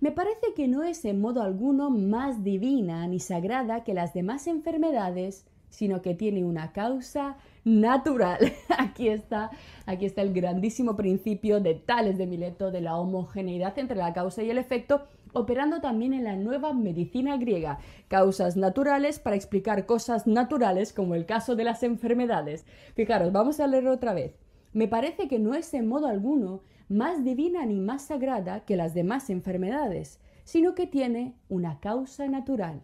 Me 0.01 0.13
parece 0.13 0.53
que 0.55 0.69
no 0.69 0.83
es 0.83 1.05
en 1.05 1.21
modo 1.21 1.43
alguno 1.43 1.91
más 1.91 2.45
divina 2.45 3.07
ni 3.07 3.19
sagrada 3.19 3.83
que 3.83 3.95
las 3.95 4.13
demás 4.13 4.47
enfermedades, 4.47 5.47
sino 5.71 6.03
que 6.03 6.15
tiene 6.15 6.45
una 6.45 6.73
causa 6.73 7.37
natural. 7.65 8.39
Aquí 8.79 9.09
está, 9.09 9.51
aquí 9.87 10.07
está 10.07 10.23
el 10.23 10.33
grandísimo 10.33 10.97
principio 10.97 11.61
de 11.61 11.75
Tales 11.75 12.17
de 12.17 12.27
Mileto 12.27 12.71
de 12.71 12.81
la 12.81 12.97
homogeneidad 12.97 13.77
entre 13.79 13.97
la 13.97 14.13
causa 14.13 14.43
y 14.43 14.51
el 14.51 14.59
efecto, 14.59 15.07
operando 15.33 15.81
también 15.81 16.13
en 16.13 16.25
la 16.25 16.37
nueva 16.37 16.73
medicina 16.73 17.37
griega. 17.37 17.79
Causas 18.09 18.57
naturales 18.57 19.19
para 19.19 19.37
explicar 19.37 19.85
cosas 19.85 20.27
naturales, 20.27 20.93
como 20.93 21.15
el 21.15 21.27
caso 21.27 21.57
de 21.57 21.65
las 21.65 21.83
enfermedades. 21.83 22.65
Fijaros, 22.95 23.33
vamos 23.33 23.59
a 23.59 23.67
leerlo 23.67 23.93
otra 23.93 24.15
vez. 24.15 24.46
Me 24.77 24.89
parece 24.89 25.27
que 25.27 25.39
no 25.39 25.55
es 25.55 25.73
en 25.73 25.89
modo 25.89 26.07
alguno 26.07 26.61
más 26.91 27.25
divina 27.25 27.65
ni 27.65 27.81
más 27.81 28.03
sagrada 28.03 28.67
que 28.67 28.77
las 28.77 28.93
demás 28.93 29.31
enfermedades, 29.31 30.21
sino 30.45 30.75
que 30.75 30.87
tiene 30.87 31.35
una 31.49 31.81
causa 31.81 32.29
natural. 32.29 32.83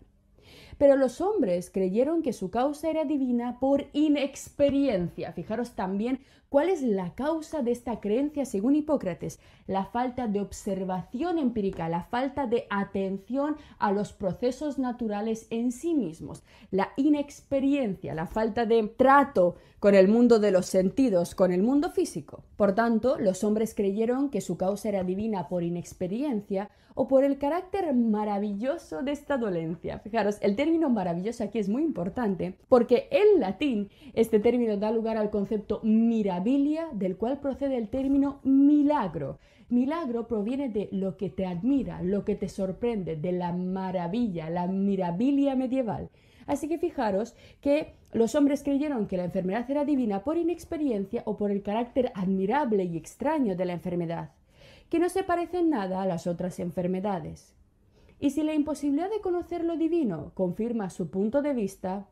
Pero 0.79 0.97
los 0.97 1.21
hombres 1.21 1.71
creyeron 1.71 2.23
que 2.23 2.33
su 2.33 2.51
causa 2.51 2.91
era 2.91 3.05
divina 3.05 3.59
por 3.61 3.87
inexperiencia. 3.93 5.33
Fijaros 5.33 5.73
también 5.73 6.21
cuál 6.49 6.69
es 6.69 6.83
la 6.83 7.15
causa 7.15 7.63
de 7.63 7.73
esta 7.73 8.01
creencia 8.01 8.45
según 8.45 8.77
Hipócrates. 8.77 9.41
La 9.67 9.87
falta 9.87 10.27
de 10.27 10.41
observación 10.41 11.39
empírica, 11.39 11.89
la 11.89 12.05
falta 12.05 12.47
de 12.47 12.67
atención 12.69 13.57
a 13.79 13.91
los 13.91 14.13
procesos 14.13 14.79
naturales 14.79 15.47
en 15.49 15.73
sí 15.73 15.95
mismos, 15.95 16.43
la 16.71 16.91
inexperiencia, 16.97 18.15
la 18.15 18.27
falta 18.27 18.67
de 18.67 18.83
trato 18.87 19.57
con 19.79 19.95
el 19.95 20.09
mundo 20.09 20.39
de 20.39 20.51
los 20.51 20.67
sentidos, 20.67 21.35
con 21.35 21.53
el 21.53 21.63
mundo 21.63 21.91
físico. 21.91 22.45
Por 22.57 22.75
tanto, 22.75 23.19
los 23.19 23.45
hombres 23.45 23.75
creyeron 23.75 24.29
que 24.29 24.41
su 24.41 24.57
causa 24.57 24.91
era 24.91 25.05
divina 25.05 25.49
por 25.49 25.63
inexperiencia 25.63 26.71
o 26.95 27.09
por 27.09 27.25
el 27.25 27.39
carácter 27.39 27.93
maravilloso 27.95 29.03
de 29.03 29.13
esta 29.13 29.39
dolencia. 29.39 29.99
Fijaros, 30.01 30.37
el 30.41 30.57
término 30.63 30.91
maravilloso 30.91 31.43
aquí 31.43 31.59
es 31.59 31.69
muy 31.69 31.83
importante 31.83 32.55
porque 32.69 33.09
en 33.11 33.41
latín 33.41 33.91
este 34.15 34.39
término 34.39 34.77
da 34.77 34.93
lugar 34.93 35.17
al 35.17 35.29
concepto 35.29 35.81
mirabilia, 35.83 36.87
del 36.93 37.17
cual 37.17 37.41
procede 37.41 37.77
el 37.79 37.89
término 37.89 38.39
milagro. 38.45 39.41
Milagro 39.71 40.29
proviene 40.29 40.69
de 40.69 40.89
lo 40.93 41.17
que 41.17 41.31
te 41.31 41.47
admira, 41.47 42.01
lo 42.03 42.25
que 42.25 42.37
te 42.37 42.49
sorprende, 42.49 43.17
de 43.17 43.33
la 43.33 43.53
maravilla, 43.53 44.51
la 44.51 44.69
mirabilia 44.69 45.57
medieval. 45.57 46.11
Así 46.47 46.69
que 46.69 46.79
fijaros 46.79 47.35
que 47.61 47.95
los 48.13 48.37
hombres 48.37 48.63
creyeron 48.63 49.09
que 49.09 49.17
la 49.17 49.25
enfermedad 49.25 49.69
era 49.69 49.85
divina 49.85 50.23
por 50.23 50.37
inexperiencia 50.37 51.23
o 51.25 51.37
por 51.37 51.51
el 51.51 51.63
carácter 51.63 52.13
admirable 52.15 52.85
y 52.85 52.97
extraño 52.97 53.57
de 53.57 53.65
la 53.65 53.73
enfermedad 53.73 54.31
que 54.89 55.01
no 55.01 55.09
se 55.09 55.25
parecen 55.25 55.71
nada 55.71 56.03
a 56.03 56.07
las 56.07 56.27
otras 56.27 56.61
enfermedades. 56.61 57.57
Y 58.23 58.31
si 58.31 58.45
la 58.45 58.55
imposibilidad 58.55 59.11
de 59.11 59.21
conocer 59.21 59.65
lo 59.65 59.77
divino 59.77 60.31
confirma 60.35 60.91
su 60.91 61.11
punto 61.11 61.43
de 61.43 61.55
vista, 61.55 62.07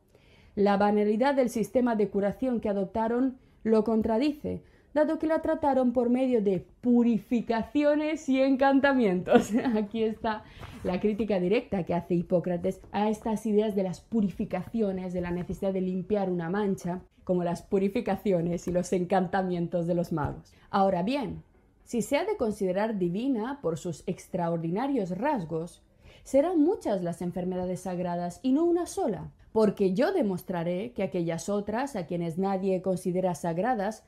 la 0.57 0.77
banalidad 0.77 1.37
del 1.37 1.51
sistema 1.51 1.95
de 1.95 2.09
curación 2.09 2.59
que 2.59 2.69
adoptaron 2.69 3.39
lo 3.63 3.85
contradice, 3.85 4.65
dado 4.93 5.21
que 5.21 5.29
la 5.29 5.41
trataron 5.41 5.93
por 5.93 6.11
medio 6.11 6.43
de 6.43 6.67
purificaciones 6.81 8.29
y 8.29 8.41
encantamientos. 8.41 9.53
Aquí 9.77 10.03
está 10.03 10.43
la 10.83 10.99
crítica 10.99 11.39
directa 11.39 11.85
que 11.85 11.95
hace 11.95 12.17
Hipócrates 12.17 12.81
a 12.91 13.09
estas 13.09 13.47
ideas 13.47 13.77
de 13.77 13.85
las 13.85 14.01
purificaciones, 14.01 15.13
de 15.13 15.21
la 15.21 15.31
necesidad 15.31 15.73
de 15.73 15.83
limpiar 15.83 16.29
una 16.29 16.51
mancha, 16.51 17.03
como 17.23 17.45
las 17.45 17.63
purificaciones 17.63 18.67
y 18.67 18.73
los 18.73 18.93
encantamientos 18.93 19.87
de 19.87 19.95
los 19.95 20.11
magos. 20.11 20.53
Ahora 20.71 21.05
bien, 21.05 21.45
si 21.85 22.03
se 22.03 22.17
ha 22.17 22.25
de 22.25 22.37
considerar 22.37 22.99
divina 22.99 23.61
por 23.63 23.79
sus 23.79 24.03
extraordinarios 24.09 25.17
rasgos, 25.17 25.85
serán 26.25 26.61
muchas 26.61 27.03
las 27.03 27.23
enfermedades 27.23 27.81
sagradas 27.81 28.41
y 28.43 28.53
no 28.53 28.65
una 28.65 28.87
sola, 28.87 29.33
porque 29.53 29.95
yo 29.95 30.13
demostraré 30.13 30.93
que 30.93 31.03
aquellas 31.03 31.49
otras 31.49 31.97
a 31.97 32.07
quienes 32.07 32.39
nadie 32.39 32.83
considera 32.83 33.35
sagradas 33.35 34.05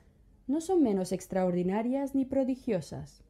no 0.47 0.61
son 0.61 0.83
menos 0.83 1.11
extraordinarias 1.11 2.15
ni 2.15 2.25
prodigiosas. 2.25 3.23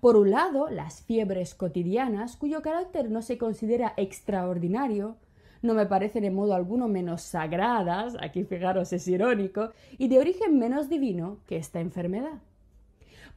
Por 0.00 0.16
un 0.16 0.30
lado, 0.30 0.68
las 0.70 1.02
fiebres 1.02 1.54
cotidianas, 1.54 2.36
cuyo 2.36 2.62
carácter 2.62 3.10
no 3.10 3.20
se 3.20 3.36
considera 3.36 3.94
extraordinario, 3.96 5.16
no 5.60 5.74
me 5.74 5.86
parecen 5.86 6.24
en 6.24 6.34
modo 6.34 6.54
alguno 6.54 6.86
menos 6.86 7.22
sagradas, 7.22 8.16
aquí 8.20 8.44
fijaros 8.44 8.92
es 8.92 9.08
irónico, 9.08 9.70
y 9.98 10.06
de 10.08 10.18
origen 10.20 10.58
menos 10.58 10.88
divino 10.88 11.38
que 11.46 11.56
esta 11.56 11.80
enfermedad. 11.80 12.38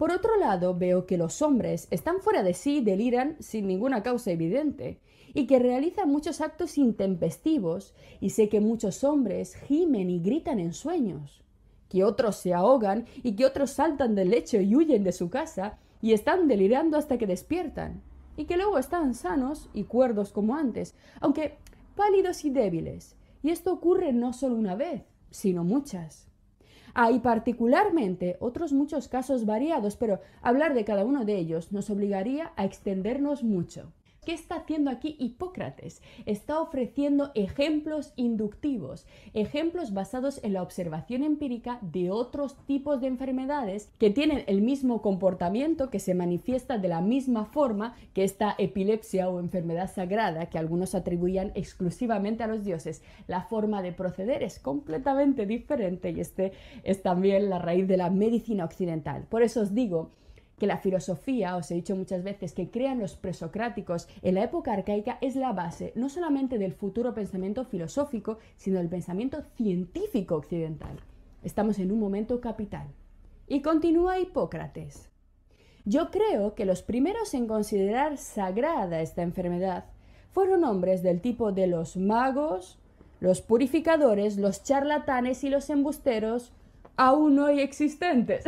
Por 0.01 0.11
otro 0.11 0.35
lado, 0.35 0.75
veo 0.75 1.05
que 1.05 1.15
los 1.15 1.43
hombres 1.43 1.87
están 1.91 2.21
fuera 2.21 2.41
de 2.41 2.55
sí 2.55 2.77
y 2.77 2.81
deliran 2.81 3.35
sin 3.39 3.67
ninguna 3.67 4.01
causa 4.01 4.31
evidente, 4.31 4.99
y 5.35 5.45
que 5.45 5.59
realizan 5.59 6.09
muchos 6.09 6.41
actos 6.41 6.79
intempestivos, 6.79 7.93
y 8.19 8.31
sé 8.31 8.49
que 8.49 8.61
muchos 8.61 9.03
hombres 9.03 9.53
gimen 9.53 10.09
y 10.09 10.19
gritan 10.19 10.57
en 10.57 10.73
sueños, 10.73 11.43
que 11.87 12.03
otros 12.03 12.37
se 12.37 12.51
ahogan 12.51 13.05
y 13.21 13.35
que 13.35 13.45
otros 13.45 13.69
saltan 13.69 14.15
del 14.15 14.31
lecho 14.31 14.59
y 14.59 14.75
huyen 14.75 15.03
de 15.03 15.11
su 15.11 15.29
casa 15.29 15.77
y 16.01 16.13
están 16.13 16.47
delirando 16.47 16.97
hasta 16.97 17.19
que 17.19 17.27
despiertan, 17.27 18.01
y 18.37 18.45
que 18.45 18.57
luego 18.57 18.79
están 18.79 19.13
sanos 19.13 19.69
y 19.71 19.83
cuerdos 19.83 20.31
como 20.31 20.55
antes, 20.55 20.95
aunque 21.19 21.59
pálidos 21.95 22.43
y 22.43 22.49
débiles. 22.49 23.17
Y 23.43 23.51
esto 23.51 23.71
ocurre 23.71 24.13
no 24.13 24.33
solo 24.33 24.55
una 24.55 24.73
vez, 24.73 25.03
sino 25.29 25.63
muchas. 25.63 26.30
Hay 26.93 27.19
particularmente 27.19 28.37
otros 28.39 28.73
muchos 28.73 29.07
casos 29.07 29.45
variados, 29.45 29.95
pero 29.95 30.19
hablar 30.41 30.73
de 30.73 30.85
cada 30.85 31.05
uno 31.05 31.25
de 31.25 31.37
ellos 31.37 31.71
nos 31.71 31.89
obligaría 31.89 32.51
a 32.55 32.65
extendernos 32.65 33.43
mucho. 33.43 33.93
¿Qué 34.23 34.33
está 34.33 34.57
haciendo 34.57 34.91
aquí 34.91 35.15
Hipócrates? 35.17 35.99
Está 36.27 36.61
ofreciendo 36.61 37.31
ejemplos 37.33 38.13
inductivos, 38.17 39.07
ejemplos 39.33 39.95
basados 39.95 40.43
en 40.43 40.53
la 40.53 40.61
observación 40.61 41.23
empírica 41.23 41.79
de 41.81 42.11
otros 42.11 42.55
tipos 42.67 43.01
de 43.01 43.07
enfermedades 43.07 43.89
que 43.97 44.11
tienen 44.11 44.43
el 44.45 44.61
mismo 44.61 45.01
comportamiento, 45.01 45.89
que 45.89 45.97
se 45.97 46.13
manifiesta 46.13 46.77
de 46.77 46.87
la 46.87 47.01
misma 47.01 47.45
forma 47.45 47.95
que 48.13 48.23
esta 48.23 48.53
epilepsia 48.59 49.27
o 49.27 49.39
enfermedad 49.39 49.91
sagrada 49.91 50.51
que 50.51 50.59
algunos 50.59 50.93
atribuían 50.93 51.51
exclusivamente 51.55 52.43
a 52.43 52.47
los 52.47 52.63
dioses. 52.63 53.01
La 53.25 53.41
forma 53.41 53.81
de 53.81 53.91
proceder 53.91 54.43
es 54.43 54.59
completamente 54.59 55.47
diferente 55.47 56.11
y 56.11 56.19
este 56.19 56.51
es 56.83 57.01
también 57.01 57.49
la 57.49 57.57
raíz 57.57 57.87
de 57.87 57.97
la 57.97 58.11
medicina 58.11 58.65
occidental. 58.65 59.25
Por 59.27 59.41
eso 59.41 59.61
os 59.61 59.73
digo 59.73 60.11
que 60.61 60.67
la 60.67 60.77
filosofía, 60.77 61.55
os 61.55 61.71
he 61.71 61.73
dicho 61.73 61.95
muchas 61.95 62.21
veces, 62.21 62.53
que 62.53 62.69
crean 62.69 62.99
los 62.99 63.15
presocráticos 63.15 64.07
en 64.21 64.35
la 64.35 64.43
época 64.43 64.71
arcaica 64.71 65.17
es 65.19 65.35
la 65.35 65.53
base 65.53 65.91
no 65.95 66.07
solamente 66.07 66.59
del 66.59 66.73
futuro 66.73 67.15
pensamiento 67.15 67.65
filosófico, 67.65 68.37
sino 68.57 68.77
del 68.77 68.87
pensamiento 68.87 69.41
científico 69.55 70.35
occidental. 70.35 70.99
Estamos 71.41 71.79
en 71.79 71.91
un 71.91 71.99
momento 71.99 72.39
capital. 72.41 72.85
Y 73.47 73.63
continúa 73.63 74.19
Hipócrates. 74.19 75.09
Yo 75.83 76.11
creo 76.11 76.53
que 76.53 76.65
los 76.65 76.83
primeros 76.83 77.33
en 77.33 77.47
considerar 77.47 78.19
sagrada 78.19 79.01
esta 79.01 79.23
enfermedad 79.23 79.85
fueron 80.29 80.63
hombres 80.63 81.01
del 81.01 81.21
tipo 81.21 81.51
de 81.51 81.65
los 81.65 81.97
magos, 81.97 82.77
los 83.19 83.41
purificadores, 83.41 84.37
los 84.37 84.63
charlatanes 84.63 85.43
y 85.43 85.49
los 85.49 85.71
embusteros, 85.71 86.53
aún 87.01 87.39
hoy 87.39 87.61
existentes. 87.61 88.43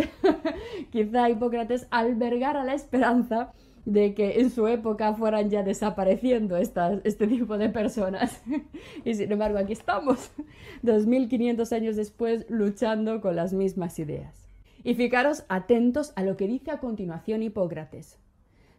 Quizá 0.92 1.28
Hipócrates 1.28 1.88
albergara 1.90 2.64
la 2.64 2.76
esperanza 2.76 3.52
de 3.84 4.14
que 4.14 4.42
en 4.42 4.52
su 4.52 4.68
época 4.68 5.16
fueran 5.16 5.50
ya 5.50 5.64
desapareciendo 5.64 6.56
este 6.58 7.28
tipo 7.28 7.58
de 7.58 7.70
personas. 7.70 8.44
y 9.06 9.16
sin 9.16 9.32
embargo, 9.32 9.58
aquí 9.58 9.74
estamos, 9.74 10.30
2500 10.84 11.74
años 11.74 11.96
después, 11.96 12.46
luchando 12.48 13.22
con 13.22 13.36
las 13.36 13.54
mismas 13.54 13.98
ideas. 13.98 14.48
Y 14.84 14.94
fijaros 14.94 15.46
atentos 15.50 16.14
a 16.16 16.22
lo 16.22 16.38
que 16.38 16.46
dice 16.46 16.70
a 16.70 16.80
continuación 16.80 17.42
Hipócrates. 17.42 18.20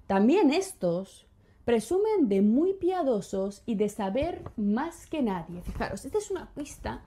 También 0.07 0.52
estos 0.52 1.26
presumen 1.64 2.28
de 2.28 2.43
muy 2.43 2.75
piadosos 2.75 3.64
y 3.66 3.75
de 3.75 3.88
saber 3.88 4.43
más 4.57 5.09
que 5.09 5.21
nadie. 5.21 5.62
Fijaros, 5.62 6.04
esta 6.04 6.19
es 6.19 6.31
una 6.31 6.49
pista 6.54 7.02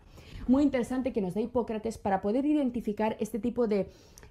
muy 0.50 0.64
interesante 0.64 1.14
que 1.14 1.22
nos 1.22 1.34
da 1.34 1.42
Hipócrates 1.42 1.98
para 1.98 2.22
poder 2.22 2.46
identificar 2.46 3.18
este 3.20 3.40
tipo 3.40 3.68
de 3.68 3.90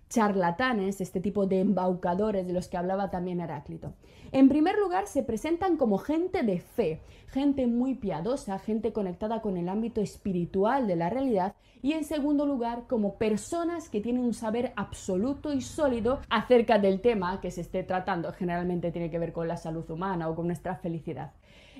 charlatanes, 0.08 1.00
este 1.00 1.20
tipo 1.20 1.46
de 1.46 1.60
embaucadores 1.60 2.46
de 2.46 2.52
los 2.52 2.68
que 2.68 2.76
hablaba 2.76 3.10
también 3.10 3.40
Heráclito. 3.40 3.94
En 4.32 4.48
primer 4.48 4.78
lugar, 4.78 5.06
se 5.06 5.22
presentan 5.22 5.76
como 5.76 5.98
gente 5.98 6.42
de 6.42 6.60
fe, 6.60 7.00
gente 7.28 7.66
muy 7.66 7.94
piadosa, 7.94 8.58
gente 8.58 8.92
conectada 8.92 9.40
con 9.40 9.56
el 9.56 9.68
ámbito 9.68 10.00
espiritual 10.00 10.86
de 10.86 10.96
la 10.96 11.10
realidad 11.10 11.54
y 11.82 11.92
en 11.92 12.04
segundo 12.04 12.46
lugar, 12.46 12.84
como 12.88 13.16
personas 13.16 13.88
que 13.88 14.00
tienen 14.00 14.22
un 14.22 14.34
saber 14.34 14.72
absoluto 14.76 15.52
y 15.52 15.60
sólido 15.60 16.20
acerca 16.28 16.78
del 16.78 17.00
tema 17.00 17.40
que 17.40 17.50
se 17.50 17.60
esté 17.60 17.84
tratando. 17.84 18.32
Generalmente 18.32 18.90
tiene 18.90 19.10
que 19.10 19.18
ver 19.18 19.32
con 19.32 19.46
la 19.46 19.56
salud 19.56 19.88
humana 19.90 20.28
o 20.28 20.34
con 20.34 20.46
nuestra 20.46 20.76
felicidad. 20.76 21.32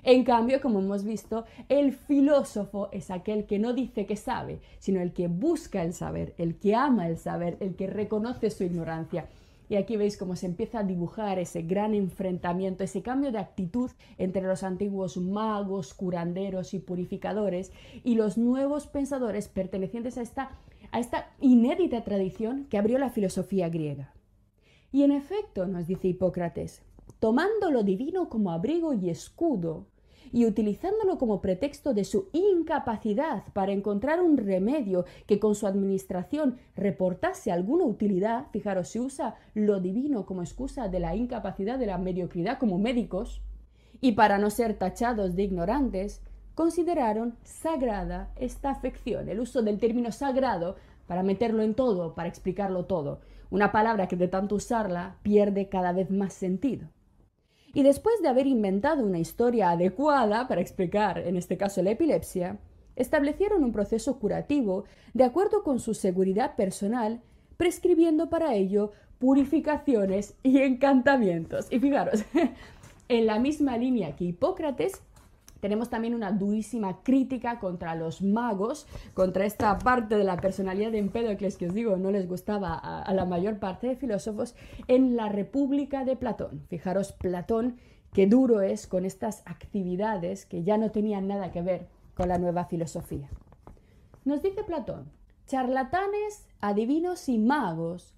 En 0.08 0.22
cambio, 0.22 0.60
como 0.60 0.78
hemos 0.78 1.02
visto, 1.02 1.46
el 1.68 1.92
filósofo 1.92 2.88
es 2.92 3.10
aquel 3.10 3.44
que 3.44 3.58
no 3.58 3.72
dice 3.72 4.06
que 4.06 4.14
sabe, 4.14 4.60
sino 4.78 5.00
el 5.00 5.12
que 5.12 5.26
busca 5.26 5.82
el 5.82 5.94
saber, 5.94 6.32
el 6.38 6.60
que 6.60 6.76
ama 6.76 7.08
el 7.08 7.18
saber, 7.18 7.56
el 7.58 7.75
que 7.75 7.88
reconoce 7.88 8.50
su 8.50 8.62
ignorancia. 8.62 9.26
Y 9.68 9.75
aquí 9.75 9.96
veis 9.96 10.16
cómo 10.16 10.36
se 10.36 10.46
empieza 10.46 10.78
a 10.78 10.84
dibujar 10.84 11.40
ese 11.40 11.62
gran 11.62 11.92
enfrentamiento, 11.92 12.84
ese 12.84 13.02
cambio 13.02 13.32
de 13.32 13.40
actitud 13.40 13.90
entre 14.16 14.42
los 14.42 14.62
antiguos 14.62 15.16
magos, 15.16 15.92
curanderos 15.92 16.72
y 16.72 16.78
purificadores 16.78 17.72
y 18.04 18.14
los 18.14 18.38
nuevos 18.38 18.86
pensadores 18.86 19.49
pertenecientes 19.49 20.19
a 20.19 20.23
esta, 20.23 20.52
esta 20.97 21.34
inédita 21.40 22.04
tradición 22.04 22.66
que 22.71 22.78
abrió 22.78 22.99
la 22.99 23.10
filosofía 23.10 23.69
griega. 23.71 24.14
Y 24.92 25.02
en 25.02 25.10
efecto, 25.10 25.66
nos 25.66 25.88
dice 25.88 26.06
Hipócrates, 26.06 26.80
tomando 27.19 27.73
lo 27.73 27.82
divino 27.82 28.28
como 28.28 28.52
abrigo 28.52 28.95
y 28.95 29.10
escudo, 29.10 29.86
y 30.32 30.47
utilizándolo 30.47 31.19
como 31.19 31.41
pretexto 31.41 31.95
de 31.95 32.04
su 32.04 32.28
incapacidad 32.32 33.45
para 33.52 33.73
encontrar 33.73 34.21
un 34.23 34.36
remedio 34.36 35.04
que 35.26 35.39
con 35.39 35.54
su 35.54 35.67
administración 35.67 36.58
reportase 36.75 37.52
alguna 37.52 37.84
utilidad, 37.84 38.47
fijaros, 38.52 38.89
se 38.89 39.00
usa 39.00 39.36
lo 39.54 39.80
divino 39.80 40.26
como 40.26 40.43
excusa 40.43 40.89
de 40.89 41.00
la 41.00 41.15
incapacidad 41.15 41.78
de 41.78 41.86
la 41.86 41.99
mediocridad 41.99 42.58
como 42.58 42.78
médicos, 42.78 43.43
y 44.00 44.12
para 44.12 44.39
no 44.39 44.50
ser 44.50 44.75
tachados 44.75 45.36
de 45.36 45.45
ignorantes, 45.45 46.23
consideraron 46.54 47.36
sagrada 47.43 48.30
esta 48.36 48.71
afección, 48.71 49.28
el 49.28 49.41
uso 49.41 49.62
del 49.62 49.78
término 49.78 50.12
sagrado 50.12 50.76
para 51.06 51.23
meterlo 51.23 51.62
en 51.62 51.75
todo, 51.75 52.15
para 52.15 52.28
explicarlo 52.28 52.84
todo, 52.86 53.21
una 53.50 53.73
palabra 53.73 54.08
que 54.08 54.17
de 54.17 54.28
tanto 54.28 54.56
usarla 54.56 55.17
pierde 55.23 55.69
cada 55.69 55.93
vez 55.93 56.10
más 56.10 56.32
sentido. 56.32 56.89
Y 57.76 57.82
después 57.82 58.23
de 58.23 58.28
haber 58.28 58.47
inventado 58.47 59.04
una 59.04 59.19
historia 59.19 59.69
adecuada 59.69 60.49
para 60.49 60.62
explicar, 60.62 61.19
en 61.19 61.36
este 61.36 61.58
caso, 61.58 61.82
la 61.82 61.91
epilepsia, 61.91 62.56
establecieron 62.97 63.62
un 63.65 63.73
proceso 63.73 64.19
curativo 64.19 64.84
de 65.12 65.25
acuerdo 65.25 65.62
con 65.62 65.78
su 65.78 65.93
seguridad 65.93 66.56
personal, 66.56 67.21
prescribiendo 67.58 68.30
para 68.30 68.54
ello 68.54 68.93
purificaciones 69.19 70.36
y 70.43 70.60
encantamientos. 70.60 71.67
Y 71.71 71.78
fijaros, 71.78 72.25
en 73.10 73.26
la 73.26 73.39
misma 73.39 73.76
línea 73.76 74.17
que 74.17 74.25
Hipócrates, 74.25 75.02
tenemos 75.60 75.90
también 75.90 76.14
una 76.14 76.32
durísima 76.32 77.02
crítica 77.02 77.58
contra 77.58 77.95
los 77.95 78.23
magos, 78.23 78.86
contra 79.14 79.45
esta 79.45 79.78
parte 79.78 80.16
de 80.16 80.25
la 80.25 80.36
personalidad 80.36 80.92
de 80.92 80.99
Empédocles 80.99 81.56
que 81.56 81.66
os 81.66 81.75
digo 81.75 81.97
no 81.97 82.10
les 82.10 82.28
gustaba 82.28 82.75
a, 82.75 83.12
la 83.14 83.25
mayor 83.25 83.58
parte 83.58 83.86
de 83.86 83.97
filósofos, 83.97 84.54
en 84.88 85.16
la 85.16 85.28
República 85.28 86.04
de 86.04 86.16
Platón. 86.16 86.62
Fijaros, 86.69 87.12
Platón, 87.12 87.76
qué 88.12 88.26
duro 88.26 88.60
es 88.60 88.86
con 88.86 89.04
estas 89.04 89.42
actividades 89.47 90.47
que 90.47 90.62
ya 90.62 90.78
no 90.78 90.90
tenían 90.90 91.28
nada 91.28 91.52
que 91.52 91.62
ver 91.62 91.88
con 92.14 92.28
la 92.28 92.38
nueva 92.38 92.64
filosofía. 92.64 93.28
Nos 94.25 94.42
dice 94.42 94.64
Platón, 94.64 95.10
charlatanes, 95.47 96.47
adivinos 96.60 97.28
y 97.28 97.38
magos 97.38 98.15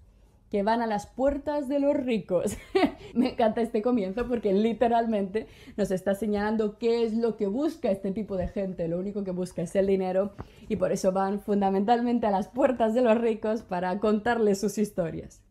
que 0.49 0.63
van 0.63 0.81
a 0.81 0.87
las 0.87 1.07
puertas 1.07 1.67
de 1.67 1.79
los 1.79 1.95
ricos. 1.95 2.57
Me 3.13 3.31
encanta 3.31 3.61
este 3.61 3.81
comienzo 3.81 4.27
porque 4.27 4.53
literalmente 4.53 5.47
nos 5.77 5.91
está 5.91 6.15
señalando 6.15 6.77
qué 6.77 7.03
es 7.03 7.13
lo 7.13 7.37
que 7.37 7.47
busca 7.47 7.91
este 7.91 8.11
tipo 8.11 8.35
de 8.35 8.47
gente. 8.47 8.87
Lo 8.87 8.99
único 8.99 9.23
que 9.23 9.31
busca 9.31 9.61
es 9.61 9.75
el 9.75 9.87
dinero 9.87 10.33
y 10.67 10.75
por 10.77 10.91
eso 10.91 11.11
van 11.11 11.39
fundamentalmente 11.39 12.27
a 12.27 12.31
las 12.31 12.47
puertas 12.47 12.93
de 12.93 13.01
los 13.01 13.17
ricos 13.17 13.61
para 13.61 13.99
contarles 13.99 14.59
sus 14.59 14.77
historias. 14.77 15.41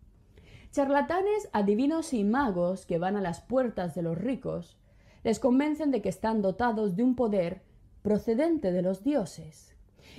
Charlatanes, 0.72 1.48
adivinos 1.52 2.12
y 2.12 2.24
magos 2.24 2.84
que 2.84 2.98
van 2.98 3.16
a 3.16 3.20
las 3.20 3.40
puertas 3.40 3.94
de 3.94 4.02
los 4.02 4.18
ricos 4.18 4.76
les 5.24 5.40
convencen 5.40 5.90
de 5.90 6.02
que 6.02 6.08
están 6.08 6.42
dotados 6.42 6.96
de 6.96 7.02
un 7.02 7.14
poder 7.14 7.62
procedente 8.02 8.72
de 8.72 8.82
los 8.82 9.02
dioses, 9.02 9.74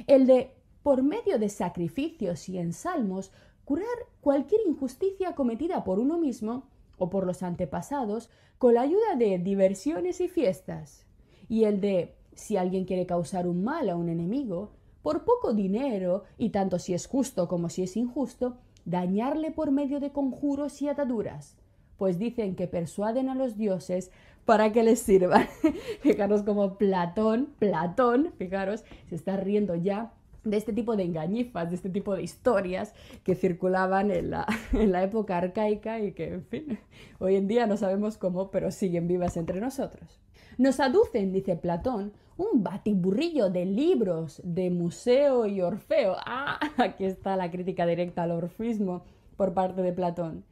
el 0.08 0.28
de, 0.28 0.56
por 0.84 1.04
medio 1.04 1.40
de 1.40 1.50
sacrificios 1.50 2.50
y 2.50 2.58
ensalmos, 2.58 3.32
curar 3.70 3.86
cualquier 4.20 4.62
injusticia 4.66 5.36
cometida 5.36 5.84
por 5.84 6.00
uno 6.00 6.18
mismo 6.18 6.64
o 6.98 7.12
por 7.12 7.28
los 7.28 7.44
antepasados 7.44 8.32
con 8.58 8.74
la 8.74 8.82
ayuda 8.82 9.16
de 9.16 9.38
diversiones 9.38 10.22
y 10.22 10.28
fiestas, 10.28 11.06
y 11.48 11.66
el 11.66 11.80
de, 11.80 12.16
si 12.34 12.58
alguien 12.58 12.86
quiere 12.86 13.06
causar 13.06 13.48
un 13.48 13.64
mal 13.64 13.92
a 13.92 13.96
un 13.96 14.10
enemigo, 14.10 14.72
por 15.04 15.24
poco 15.24 15.54
dinero, 15.54 16.24
y 16.40 16.50
tanto 16.50 16.80
si 16.80 16.96
es 16.96 17.06
justo 17.06 17.48
como 17.48 17.70
si 17.70 17.84
es 17.84 17.96
injusto, 17.96 18.58
dañarle 18.86 19.52
por 19.52 19.70
medio 19.70 20.00
de 20.00 20.12
conjuros 20.12 20.82
y 20.82 20.88
ataduras, 20.88 21.56
pues 21.96 22.18
dicen 22.18 22.56
que 22.56 22.68
persuaden 22.68 23.30
a 23.30 23.36
los 23.36 23.56
dioses 23.56 24.10
para 24.46 24.72
que 24.72 24.82
les 24.82 25.00
sirvan. 25.00 25.48
fijaros 26.02 26.42
como 26.42 26.80
Platón, 26.80 27.54
Platón, 27.60 28.34
fijaros, 28.40 28.84
se 29.10 29.14
está 29.14 29.38
riendo 29.38 29.76
ya 29.76 30.12
de 30.44 30.58
este 30.58 30.74
tipo 30.74 30.96
de 30.96 31.04
engañifas, 31.04 31.70
de 31.70 31.76
este 31.76 31.90
tipo 31.90 32.16
de 32.16 32.24
historias 32.24 32.94
que 33.24 33.36
circulaban 33.36 34.12
en 34.12 34.32
la, 34.32 34.48
en 34.74 34.92
la, 34.92 35.04
época 35.04 35.38
arcaica 35.38 36.00
y 36.00 36.14
que, 36.14 36.34
en 36.34 36.46
fin, 36.46 36.80
hoy 37.20 37.36
en 37.36 37.48
día 37.48 37.68
no 37.68 37.78
sabemos 37.78 38.18
cómo, 38.18 38.52
pero 38.52 38.72
siguen 38.72 39.08
vivas 39.08 39.38
entre 39.38 39.60
nosotros. 39.60 40.20
Nos 40.58 40.80
aducen, 40.80 41.32
dice 41.32 41.56
Platón, 41.56 42.14
un 42.38 42.64
batiburrillo 42.64 43.50
de 43.50 43.66
libros 43.66 44.42
de 44.44 44.70
Museo 44.70 45.46
y 45.46 45.62
Orfeo. 45.62 46.16
Ah, 46.26 46.60
aquí 46.78 47.06
está 47.06 47.36
la 47.36 47.52
crítica 47.52 47.86
directa 47.86 48.24
al 48.24 48.32
orfismo 48.32 49.04
por 49.38 49.54
parte 49.54 49.82
de 49.82 49.94
Platón. 49.94 50.46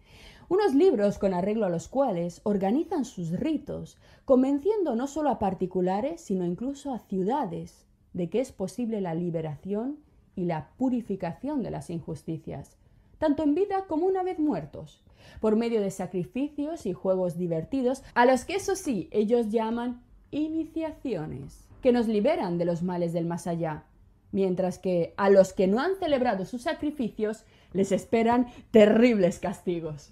Unos 0.49 0.73
libros 0.73 1.17
con 1.17 1.33
arreglo 1.33 1.65
a 1.65 1.69
los 1.69 1.89
cuales 1.89 2.39
organizan 2.43 3.03
sus 3.03 3.31
ritos, 3.31 3.97
convenciendo 4.23 4.95
no 4.95 5.07
solo 5.07 5.29
a 5.29 5.39
particulares, 5.39 6.21
sino 6.21 6.45
incluso 6.45 6.93
a 6.93 6.99
ciudades 6.99 7.86
de 8.17 8.29
que 8.29 8.41
es 8.41 8.51
posible 8.51 8.99
la 8.99 9.13
liberación 9.13 9.99
y 10.35 10.45
la 10.45 10.69
purificación 10.77 11.63
de 11.63 11.71
las 11.71 11.89
injusticias, 11.89 12.75
tanto 13.19 13.43
en 13.43 13.55
vida 13.55 13.85
como 13.87 14.07
una 14.07 14.23
vez 14.23 14.39
muertos, 14.39 15.03
por 15.39 15.55
medio 15.55 15.81
de 15.81 15.91
sacrificios 15.91 16.85
y 16.85 16.93
juegos 16.93 17.37
divertidos, 17.37 18.03
a 18.13 18.25
los 18.25 18.45
que 18.45 18.55
eso 18.55 18.75
sí 18.75 19.07
ellos 19.11 19.49
llaman 19.49 20.01
iniciaciones, 20.31 21.67
que 21.81 21.91
nos 21.91 22.07
liberan 22.07 22.57
de 22.57 22.65
los 22.65 22.83
males 22.83 23.13
del 23.13 23.25
más 23.25 23.47
allá, 23.47 23.83
mientras 24.31 24.79
que 24.79 25.13
a 25.17 25.29
los 25.29 25.53
que 25.53 25.67
no 25.67 25.79
han 25.79 25.95
celebrado 25.99 26.45
sus 26.45 26.63
sacrificios 26.63 27.45
les 27.73 27.91
esperan 27.91 28.47
terribles 28.71 29.39
castigos. 29.39 30.11